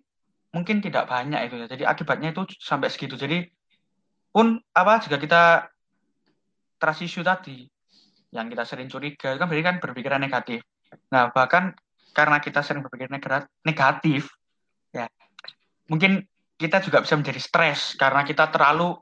[0.52, 1.68] mungkin tidak banyak itu ya.
[1.70, 3.16] Jadi akibatnya itu sampai segitu.
[3.16, 3.46] Jadi
[4.34, 5.70] pun apa jika kita
[6.82, 7.70] trust issue tadi
[8.34, 10.66] yang kita sering curiga kan berarti kan berpikiran negatif.
[11.14, 11.78] Nah, bahkan
[12.12, 13.08] karena kita sering berpikir
[13.64, 14.28] negatif
[14.92, 15.08] ya.
[15.88, 16.26] Mungkin
[16.60, 18.96] kita juga bisa menjadi stres karena kita terlalu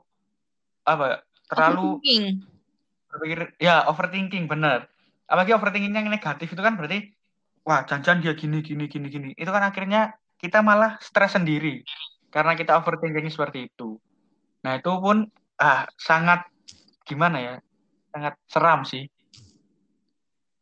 [0.86, 2.59] apa terlalu overthinking.
[3.10, 4.86] Berpikir ya overthinking benar
[5.26, 7.14] apalagi overthinking yang negatif itu kan berarti
[7.64, 9.30] wah jangan dia gini gini gini gini.
[9.36, 11.84] Itu kan akhirnya kita malah stres sendiri
[12.32, 14.00] karena kita overthinking seperti itu.
[14.64, 15.28] Nah itu pun
[15.60, 16.48] ah sangat
[17.04, 17.54] gimana ya
[18.10, 19.06] sangat seram sih.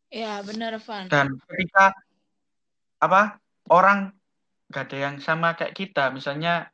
[0.09, 1.07] Ya benar Van.
[1.09, 1.93] Dan ketika
[2.99, 3.39] apa
[3.71, 4.13] orang
[4.73, 6.11] gak ada yang sama kayak kita.
[6.11, 6.73] Misalnya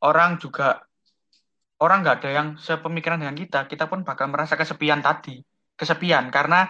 [0.00, 0.87] orang juga
[1.78, 5.38] orang nggak ada yang sepemikiran dengan kita kita pun bakal merasa kesepian tadi.
[5.78, 6.66] Kesepian karena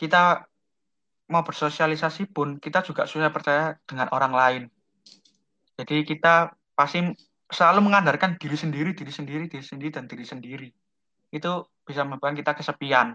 [0.00, 0.48] kita
[1.28, 4.62] mau bersosialisasi pun kita juga susah percaya dengan orang lain.
[5.76, 7.04] Jadi kita pasti
[7.50, 10.68] selalu mengandalkan diri sendiri diri sendiri diri sendiri dan diri sendiri.
[11.28, 13.14] Itu bisa membuat kita kesepian.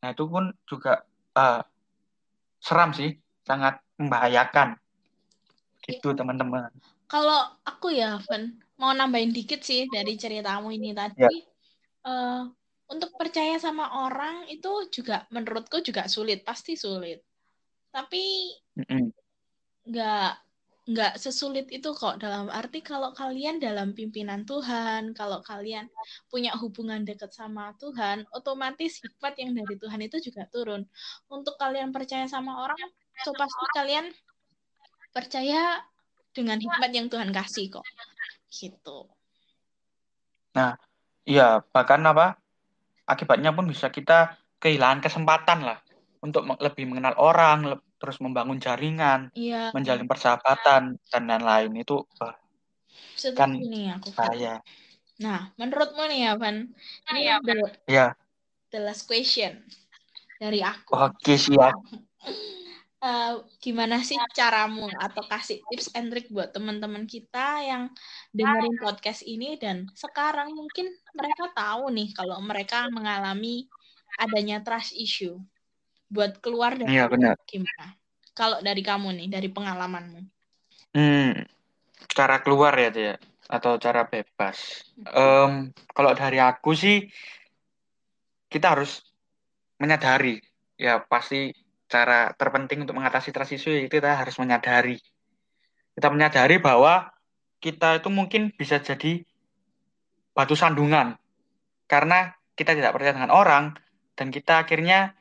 [0.00, 1.02] Nah itu pun juga
[1.34, 1.60] uh,
[2.62, 4.78] seram sih sangat membahayakan.
[5.84, 6.70] Gitu teman-teman.
[7.10, 11.22] Kalau aku ya Van mau nambahin dikit sih dari ceritamu ini tadi.
[11.22, 11.30] Ya.
[12.10, 12.42] uh,
[12.90, 17.22] untuk percaya sama orang itu juga menurutku juga sulit pasti sulit.
[17.94, 18.50] Tapi
[19.88, 20.30] nggak
[20.84, 22.20] nggak sesulit itu kok.
[22.20, 25.88] Dalam arti kalau kalian dalam pimpinan Tuhan kalau kalian
[26.28, 30.84] punya hubungan dekat sama Tuhan otomatis hikmat yang dari Tuhan itu juga turun.
[31.32, 32.80] Untuk kalian percaya sama orang
[33.24, 34.10] so pasti kalian
[35.14, 35.78] percaya
[36.34, 37.86] dengan hikmat yang Tuhan kasih kok
[38.54, 39.10] gitu.
[40.54, 40.78] Nah
[41.26, 42.38] iya bahkan apa
[43.10, 45.78] akibatnya pun bisa kita kehilangan kesempatan lah
[46.22, 49.74] untuk lebih mengenal orang terus membangun jaringan iya.
[49.74, 51.74] menjalin persahabatan dan lain-lain.
[51.74, 52.36] Itu uh,
[53.34, 54.62] kan nih aku saya
[55.14, 56.74] nah menurutmu nih ya Van
[57.14, 57.54] ini ya, the,
[57.86, 58.06] ya.
[58.74, 59.62] the last question
[60.42, 60.90] dari aku.
[60.90, 61.70] Oke siap
[63.04, 67.92] uh, gimana sih caramu atau kasih tips and trick buat teman-teman kita yang
[68.32, 73.68] dengerin podcast ini dan sekarang mungkin mereka tahu nih kalau mereka mengalami
[74.16, 75.36] adanya trust issue
[76.08, 77.36] buat keluar dari iya, benar.
[77.44, 77.98] gimana?
[78.34, 80.20] Kalau dari kamu nih, dari pengalamanmu.
[80.94, 81.42] Hmm,
[82.10, 83.14] cara keluar ya, ya
[83.50, 84.86] atau cara bebas.
[85.10, 87.10] Um, kalau dari aku sih,
[88.50, 89.02] kita harus
[89.78, 90.38] menyadari
[90.78, 91.50] ya pasti
[91.88, 94.96] cara terpenting untuk mengatasi issue itu kita harus menyadari.
[95.94, 97.12] Kita menyadari bahwa
[97.62, 99.24] kita itu mungkin bisa jadi
[100.34, 101.14] batu sandungan
[101.86, 103.64] karena kita tidak percaya dengan orang
[104.18, 105.14] dan kita akhirnya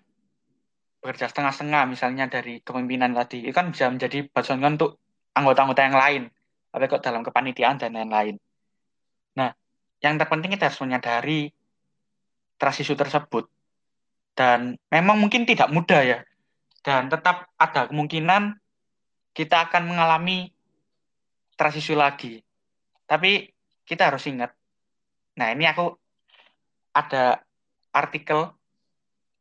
[1.00, 4.92] bekerja setengah-setengah misalnya dari kepemimpinan tadi itu kan bisa menjadi batu sandungan untuk
[5.38, 6.24] anggota-anggota yang lain
[6.74, 8.42] tapi kok dalam kepanitiaan dan lain-lain.
[9.38, 9.54] Nah,
[10.02, 11.54] yang terpenting kita harus menyadari
[12.64, 13.46] issue tersebut
[14.34, 16.20] dan memang mungkin tidak mudah ya
[16.84, 18.60] dan tetap ada kemungkinan
[19.34, 20.52] kita akan mengalami
[21.56, 22.44] transisi lagi.
[23.08, 23.50] Tapi
[23.88, 24.52] kita harus ingat.
[25.40, 25.96] Nah, ini aku
[26.94, 27.42] ada
[27.90, 28.54] artikel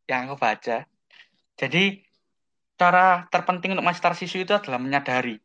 [0.09, 0.89] yang aku baca.
[1.59, 2.01] Jadi,
[2.81, 5.37] cara terpenting untuk master siswa itu adalah menyadari.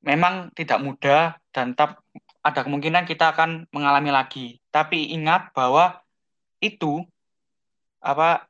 [0.00, 2.00] Memang tidak mudah dan tetap
[2.40, 4.46] ada kemungkinan kita akan mengalami lagi.
[4.72, 6.00] Tapi ingat bahwa
[6.64, 7.04] itu
[8.00, 8.49] apa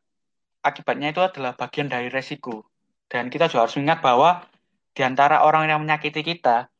[0.61, 2.68] akibatnya itu adalah bagian dari resiko.
[3.11, 4.44] Dan kita juga harus ingat bahwa
[4.94, 6.70] di antara orang yang menyakiti kita,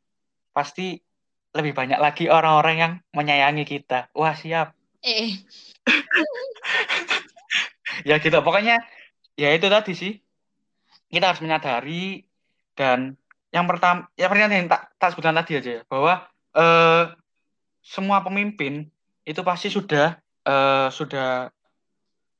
[0.55, 1.01] pasti
[1.51, 4.13] lebih banyak lagi orang-orang yang menyayangi kita.
[4.15, 4.77] Wah, siap.
[5.03, 5.43] Eh.
[8.09, 8.39] ya gitu.
[8.45, 8.79] Pokoknya
[9.35, 10.13] ya itu tadi sih.
[11.11, 12.23] Kita harus menyadari
[12.79, 13.19] dan
[13.51, 16.23] yang pertama, ya pertama yang tak, tak sebutkan tadi aja ya, bahwa
[16.55, 17.05] eh,
[17.83, 18.87] semua pemimpin
[19.27, 20.15] itu pasti sudah
[20.47, 21.51] eh, sudah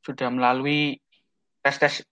[0.07, 1.03] sudah melalui
[1.61, 2.05] tes-tes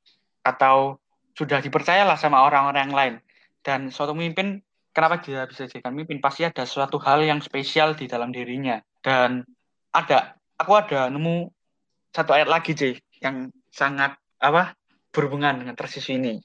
[0.44, 1.00] atau
[1.36, 3.14] sudah dipercayalah sama orang-orang yang lain.
[3.62, 4.58] Dan suatu pemimpin,
[4.90, 6.18] kenapa dia bisa jadi pemimpin?
[6.18, 8.82] Pasti ada suatu hal yang spesial di dalam dirinya.
[8.98, 9.46] Dan
[9.94, 11.50] ada, aku ada nemu
[12.10, 14.74] satu ayat lagi, J, yang sangat apa
[15.14, 16.42] berhubungan dengan tersisi ini.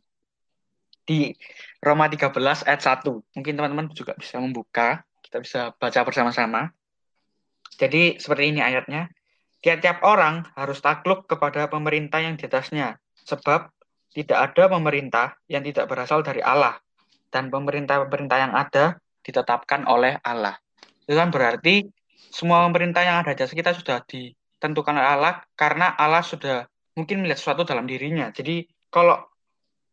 [1.03, 1.35] Di
[1.83, 3.35] Roma 13 ayat 1.
[3.35, 6.71] Mungkin teman-teman juga bisa membuka, kita bisa baca bersama-sama.
[7.75, 9.09] Jadi seperti ini ayatnya.
[9.63, 13.71] Tiap-tiap orang harus takluk kepada pemerintah yang di atasnya, sebab
[14.11, 16.75] tidak ada pemerintah yang tidak berasal dari Allah,
[17.31, 20.59] dan pemerintah-pemerintah yang ada ditetapkan oleh Allah.
[21.07, 21.87] Itu kan berarti
[22.27, 26.67] semua pemerintah yang ada di atas kita sudah ditentukan oleh Allah karena Allah sudah
[26.99, 28.29] mungkin melihat sesuatu dalam dirinya.
[28.35, 29.17] Jadi kalau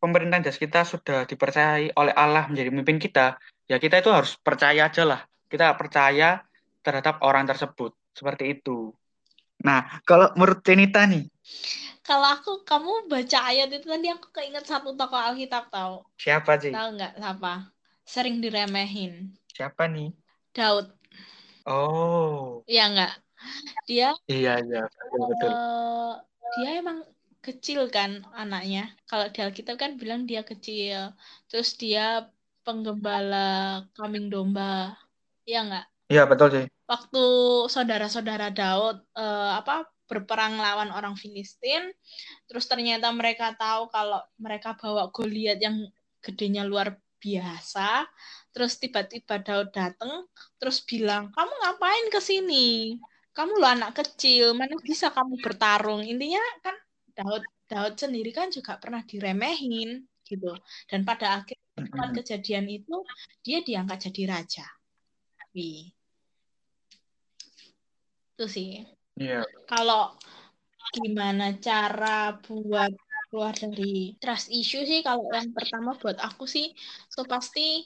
[0.02, 3.38] pemerintah di atas kita sudah dipercayai oleh Allah menjadi pemimpin kita,
[3.70, 5.20] ya kita itu harus percaya aja lah.
[5.46, 6.42] Kita percaya
[6.82, 7.94] terhadap orang tersebut.
[8.10, 8.90] Seperti itu.
[9.60, 11.28] Nah, kalau menurut Tenita nih?
[12.00, 16.08] Kalau aku, kamu baca ayat itu tadi aku keinget satu tokoh Alkitab tau.
[16.16, 16.72] Siapa sih?
[16.72, 17.54] Tahu nggak siapa?
[18.02, 19.36] Sering diremehin.
[19.52, 20.10] Siapa nih?
[20.56, 20.90] Daud.
[21.68, 22.64] Oh.
[22.66, 23.12] Iya nggak?
[23.86, 24.10] Dia.
[24.26, 25.50] Iya iya betul betul.
[25.52, 26.12] Uh,
[26.58, 26.98] dia emang
[27.44, 28.90] kecil kan anaknya.
[29.06, 31.14] Kalau di Alkitab kan bilang dia kecil.
[31.46, 32.26] Terus dia
[32.64, 34.96] penggembala kambing domba.
[35.44, 35.86] Iya nggak?
[36.10, 37.24] Iya betul sih waktu
[37.70, 41.94] saudara-saudara Daud uh, apa berperang lawan orang Filistin,
[42.50, 45.86] terus ternyata mereka tahu kalau mereka bawa Goliat yang
[46.18, 48.10] gedenya luar biasa
[48.50, 50.26] terus tiba-tiba Daud dateng
[50.58, 52.98] terus bilang kamu ngapain ke sini?
[53.30, 56.02] Kamu lo anak kecil mana bisa kamu bertarung?
[56.02, 56.74] Intinya kan
[57.14, 60.50] Daud Daud sendiri kan juga pernah diremehin gitu.
[60.90, 61.54] Dan pada akhir
[62.18, 63.06] kejadian itu
[63.46, 64.66] dia diangkat jadi raja.
[65.54, 65.99] Wih.
[68.40, 68.68] Itu sih.
[69.20, 69.44] Iya.
[69.68, 70.16] kalau
[70.96, 72.88] gimana cara buat
[73.28, 76.72] keluar dari trust issue sih kalau yang pertama buat aku sih
[77.12, 77.84] so pasti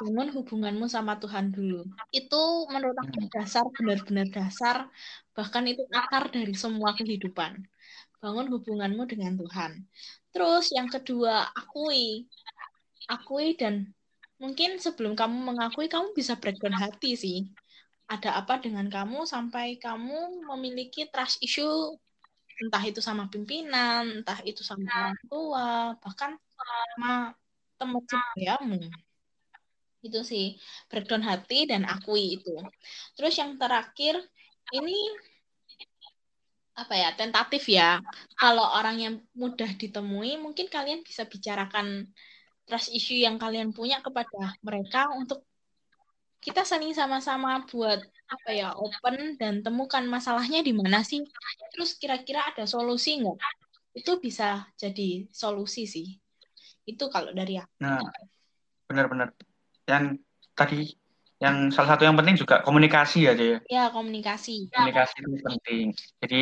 [0.00, 1.84] bangun hubunganmu sama Tuhan dulu.
[2.16, 3.28] Itu menurut aku Hmm.
[3.28, 4.88] dasar benar-benar dasar
[5.36, 7.60] bahkan itu akar dari semua kehidupan.
[8.24, 9.84] Bangun hubunganmu dengan Tuhan.
[10.32, 12.24] Terus yang kedua akui.
[13.12, 13.92] Akui dan
[14.40, 17.38] mungkin sebelum kamu mengakui kamu bisa breakdown hati sih
[18.10, 21.94] ada apa dengan kamu sampai kamu memiliki trust issue
[22.60, 27.32] entah itu sama pimpinan, entah itu sama orang tua, bahkan sama
[27.80, 28.80] teman sebayamu.
[30.04, 30.60] Itu sih,
[30.92, 32.52] breakdown hati dan akui itu.
[33.16, 34.20] Terus yang terakhir,
[34.76, 34.96] ini
[36.76, 38.00] apa ya, tentatif ya.
[38.36, 42.12] Kalau orang yang mudah ditemui, mungkin kalian bisa bicarakan
[42.68, 45.48] trust issue yang kalian punya kepada mereka untuk
[46.40, 51.20] kita saling sama-sama buat apa ya open dan temukan masalahnya di mana sih
[51.76, 53.36] terus kira-kira ada solusi nggak
[53.92, 56.08] itu bisa jadi solusi sih
[56.88, 58.02] itu kalau dari aku Nah,
[58.90, 59.30] benar-benar.
[59.86, 60.04] Yang
[60.58, 60.80] tadi
[61.40, 63.58] yang salah satu yang penting juga komunikasi aja ya.
[63.70, 65.86] ya komunikasi Komunikasi itu penting.
[66.20, 66.40] Jadi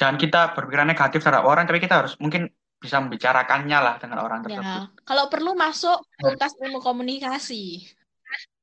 [0.00, 2.48] jangan kita berpikiran negatif terhadap orang, tapi kita harus mungkin
[2.80, 4.60] bisa membicarakannya lah dengan orang tersebut.
[4.60, 7.88] ya kalau perlu masuk kulkas ilmu komunikasi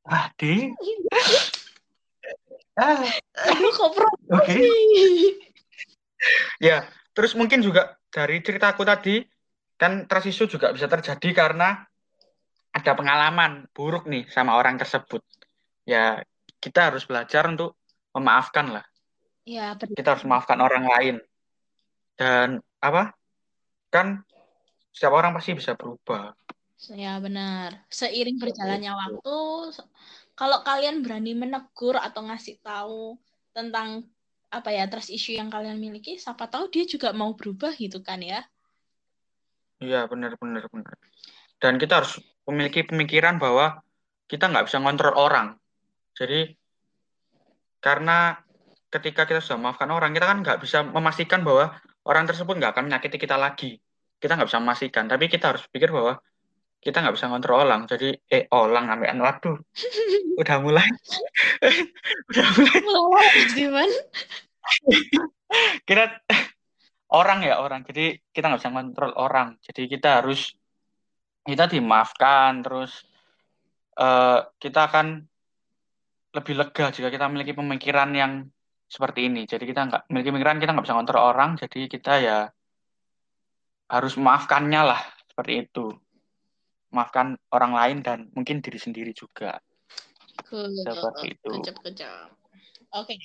[0.05, 0.73] Wah, Ding.
[2.77, 3.03] Ah,
[3.51, 3.89] aduh kok
[4.31, 4.55] oke.
[6.61, 9.21] Ya, terus mungkin juga dari ceritaku tadi,
[9.77, 11.81] kan trust issue juga bisa terjadi karena
[12.71, 15.21] ada pengalaman buruk nih sama orang tersebut.
[15.83, 16.23] Ya,
[16.61, 17.75] kita harus belajar untuk
[18.15, 18.85] memaafkan lah.
[19.43, 21.15] ya betul Kita harus memaafkan orang lain.
[22.15, 23.11] Dan apa?
[23.91, 24.23] Kan
[24.93, 26.35] setiap orang pasti bisa berubah.
[26.89, 29.37] Ya benar seiring berjalannya waktu
[30.33, 33.21] kalau kalian berani menegur atau ngasih tahu
[33.53, 34.09] tentang
[34.49, 38.19] apa ya trust issue yang kalian miliki siapa tahu dia juga mau berubah gitu kan
[38.25, 38.41] ya
[39.81, 40.93] Iya, benar, benar, benar.
[41.57, 43.81] Dan kita harus memiliki pemikiran bahwa
[44.29, 45.57] kita nggak bisa ngontrol orang.
[46.13, 46.53] Jadi,
[47.81, 48.37] karena
[48.93, 51.73] ketika kita sudah memaafkan orang, kita kan nggak bisa memastikan bahwa
[52.05, 53.81] orang tersebut nggak akan menyakiti kita lagi.
[54.21, 56.21] Kita nggak bisa memastikan, tapi kita harus pikir bahwa
[56.81, 57.85] kita nggak bisa ngontrol orang.
[57.85, 59.57] Jadi, eh, orang sampai waduh,
[60.41, 60.87] udah mulai,
[62.33, 62.79] udah mulai.
[62.81, 63.89] Mulai.
[65.87, 66.07] Kita
[67.11, 69.59] orang ya orang, jadi kita nggak bisa ngontrol orang.
[69.59, 70.55] Jadi kita harus
[71.43, 73.03] kita dimaafkan, terus
[73.99, 75.07] eh, kita akan
[76.31, 78.47] lebih lega jika kita memiliki pemikiran yang
[78.87, 79.43] seperti ini.
[79.43, 82.39] Jadi kita nggak memiliki pemikiran kita nggak bisa ngontrol orang, jadi kita ya
[83.91, 85.91] harus memaafkannya lah seperti itu.
[86.91, 89.59] Maafkan orang lain dan mungkin diri sendiri juga.
[90.47, 90.83] Good.
[90.83, 91.49] Seperti itu.
[91.49, 92.27] Good job, good job.
[92.91, 93.15] Oke.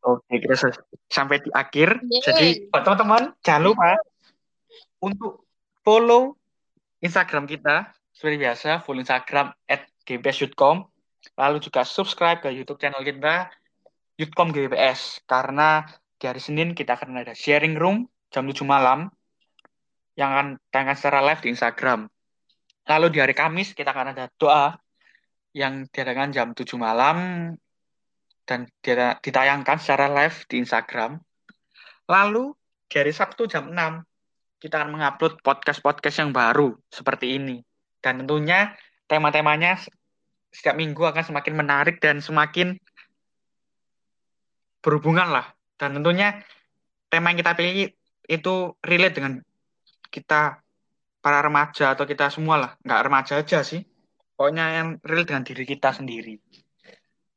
[0.00, 0.56] Oke, kita
[1.12, 2.00] sampai di akhir.
[2.00, 2.22] Yeay.
[2.24, 3.90] Jadi buat teman-teman jangan lupa
[5.04, 5.44] untuk
[5.84, 6.38] follow
[7.04, 10.88] Instagram kita seperti biasa, follow Instagram at gbs.com.
[11.36, 13.52] Lalu juga subscribe ke YouTube channel kita
[14.20, 15.84] Yutkom GBS karena
[16.20, 19.08] di hari Senin kita akan ada sharing room jam 7 malam
[20.16, 22.12] yang akan tayangkan secara live di Instagram.
[22.88, 24.76] Lalu di hari Kamis kita akan ada doa
[25.52, 27.18] yang diadakan jam 7 malam
[28.46, 28.66] dan
[29.22, 31.18] ditayangkan secara live di Instagram.
[32.10, 32.54] Lalu
[32.90, 33.78] di hari Sabtu jam 6
[34.60, 37.64] kita akan mengupload podcast-podcast yang baru seperti ini.
[38.00, 38.76] Dan tentunya
[39.08, 39.80] tema-temanya
[40.50, 42.76] setiap minggu akan semakin menarik dan semakin
[44.84, 45.46] berhubungan lah.
[45.80, 46.44] Dan tentunya
[47.08, 47.88] tema yang kita pilih
[48.28, 48.54] itu
[48.84, 49.32] relate dengan
[50.12, 50.59] kita
[51.20, 52.70] para remaja atau kita semua lah.
[52.80, 53.84] Nggak remaja aja sih.
[54.34, 56.34] Pokoknya yang relate dengan diri kita sendiri.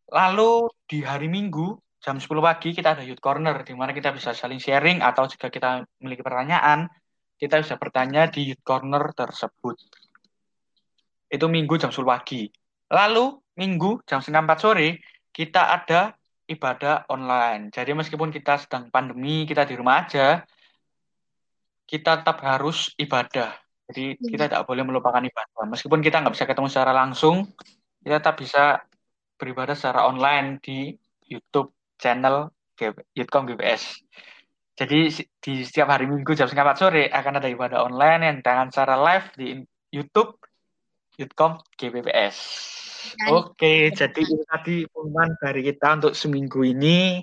[0.08, 4.32] Lalu di hari Minggu jam 10 pagi kita ada Youth Corner di mana kita bisa
[4.36, 6.88] saling sharing atau jika kita memiliki pertanyaan,
[7.36, 9.76] kita bisa bertanya di Youth Corner tersebut.
[11.28, 12.48] Itu Minggu jam 10 pagi.
[12.92, 13.26] Lalu
[13.60, 14.90] Minggu jam setengah 4 sore
[15.34, 16.14] kita ada
[16.46, 17.72] ibadah online.
[17.72, 20.44] Jadi meskipun kita sedang pandemi, kita di rumah aja,
[21.88, 23.62] kita tetap harus ibadah.
[23.90, 25.68] Jadi kita tidak boleh melupakan ibadah.
[25.68, 27.44] Meskipun kita nggak bisa ketemu secara langsung,
[28.00, 28.80] kita tetap bisa
[29.36, 30.96] beribadah secara online di
[31.28, 32.48] YouTube channel
[33.16, 34.00] Yutkom GBS.
[34.74, 38.74] Jadi di setiap hari Minggu jam setengah 4 sore akan ada ibadah online yang tangan
[38.74, 39.48] secara live di
[39.94, 40.42] YouTube
[41.20, 42.38] Yutkom GBPS.
[43.20, 47.20] Dan- Oke, jadi itu tadi pengumuman dari kita untuk seminggu ini.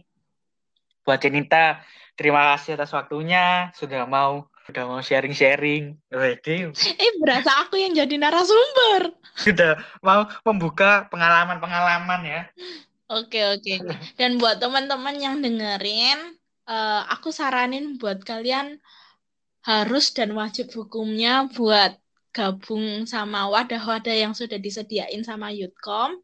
[1.02, 1.80] Buat Cenita,
[2.14, 3.72] terima kasih atas waktunya.
[3.72, 5.96] Sudah mau sudah mau sharing-sharing.
[6.10, 9.14] Wedi, Eh, berasa aku yang jadi narasumber.
[9.40, 12.42] sudah mau membuka pengalaman-pengalaman ya.
[13.10, 13.74] Oke, oke.
[14.20, 16.18] Dan buat teman-teman yang dengerin,
[16.68, 18.78] eh, aku saranin buat kalian
[19.66, 21.96] harus dan wajib hukumnya buat
[22.30, 26.14] gabung sama wadah-wadah yang sudah disediain sama Yutkom.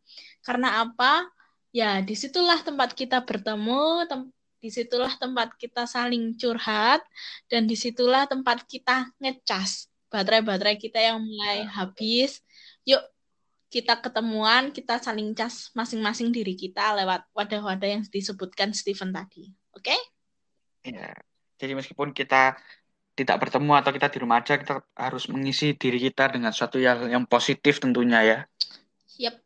[0.47, 1.26] Karena apa?
[1.74, 4.30] Ya, di situlah tempat kita bertemu, tem-
[4.66, 6.98] di situlah tempat kita saling curhat,
[7.46, 12.42] dan di situlah tempat kita ngecas baterai-baterai kita yang mulai habis.
[12.82, 12.98] Yuk,
[13.70, 19.54] kita ketemuan, kita saling cas masing-masing diri kita lewat wadah-wadah yang disebutkan Steven tadi.
[19.70, 19.94] Oke?
[20.82, 21.14] Ya.
[21.62, 22.58] Jadi meskipun kita
[23.14, 27.06] tidak bertemu atau kita di rumah aja, kita harus mengisi diri kita dengan suatu yang,
[27.06, 28.38] yang positif tentunya ya.
[29.30, 29.45] Yep.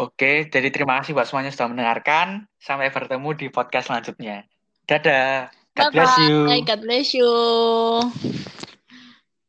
[0.00, 2.48] Oke, jadi terima kasih buat semuanya sudah mendengarkan.
[2.56, 4.48] Sampai bertemu di podcast selanjutnya.
[4.88, 5.52] Dadah.
[5.76, 6.48] God bless you.
[6.48, 6.64] Bye-bye.
[6.64, 7.30] God bless you.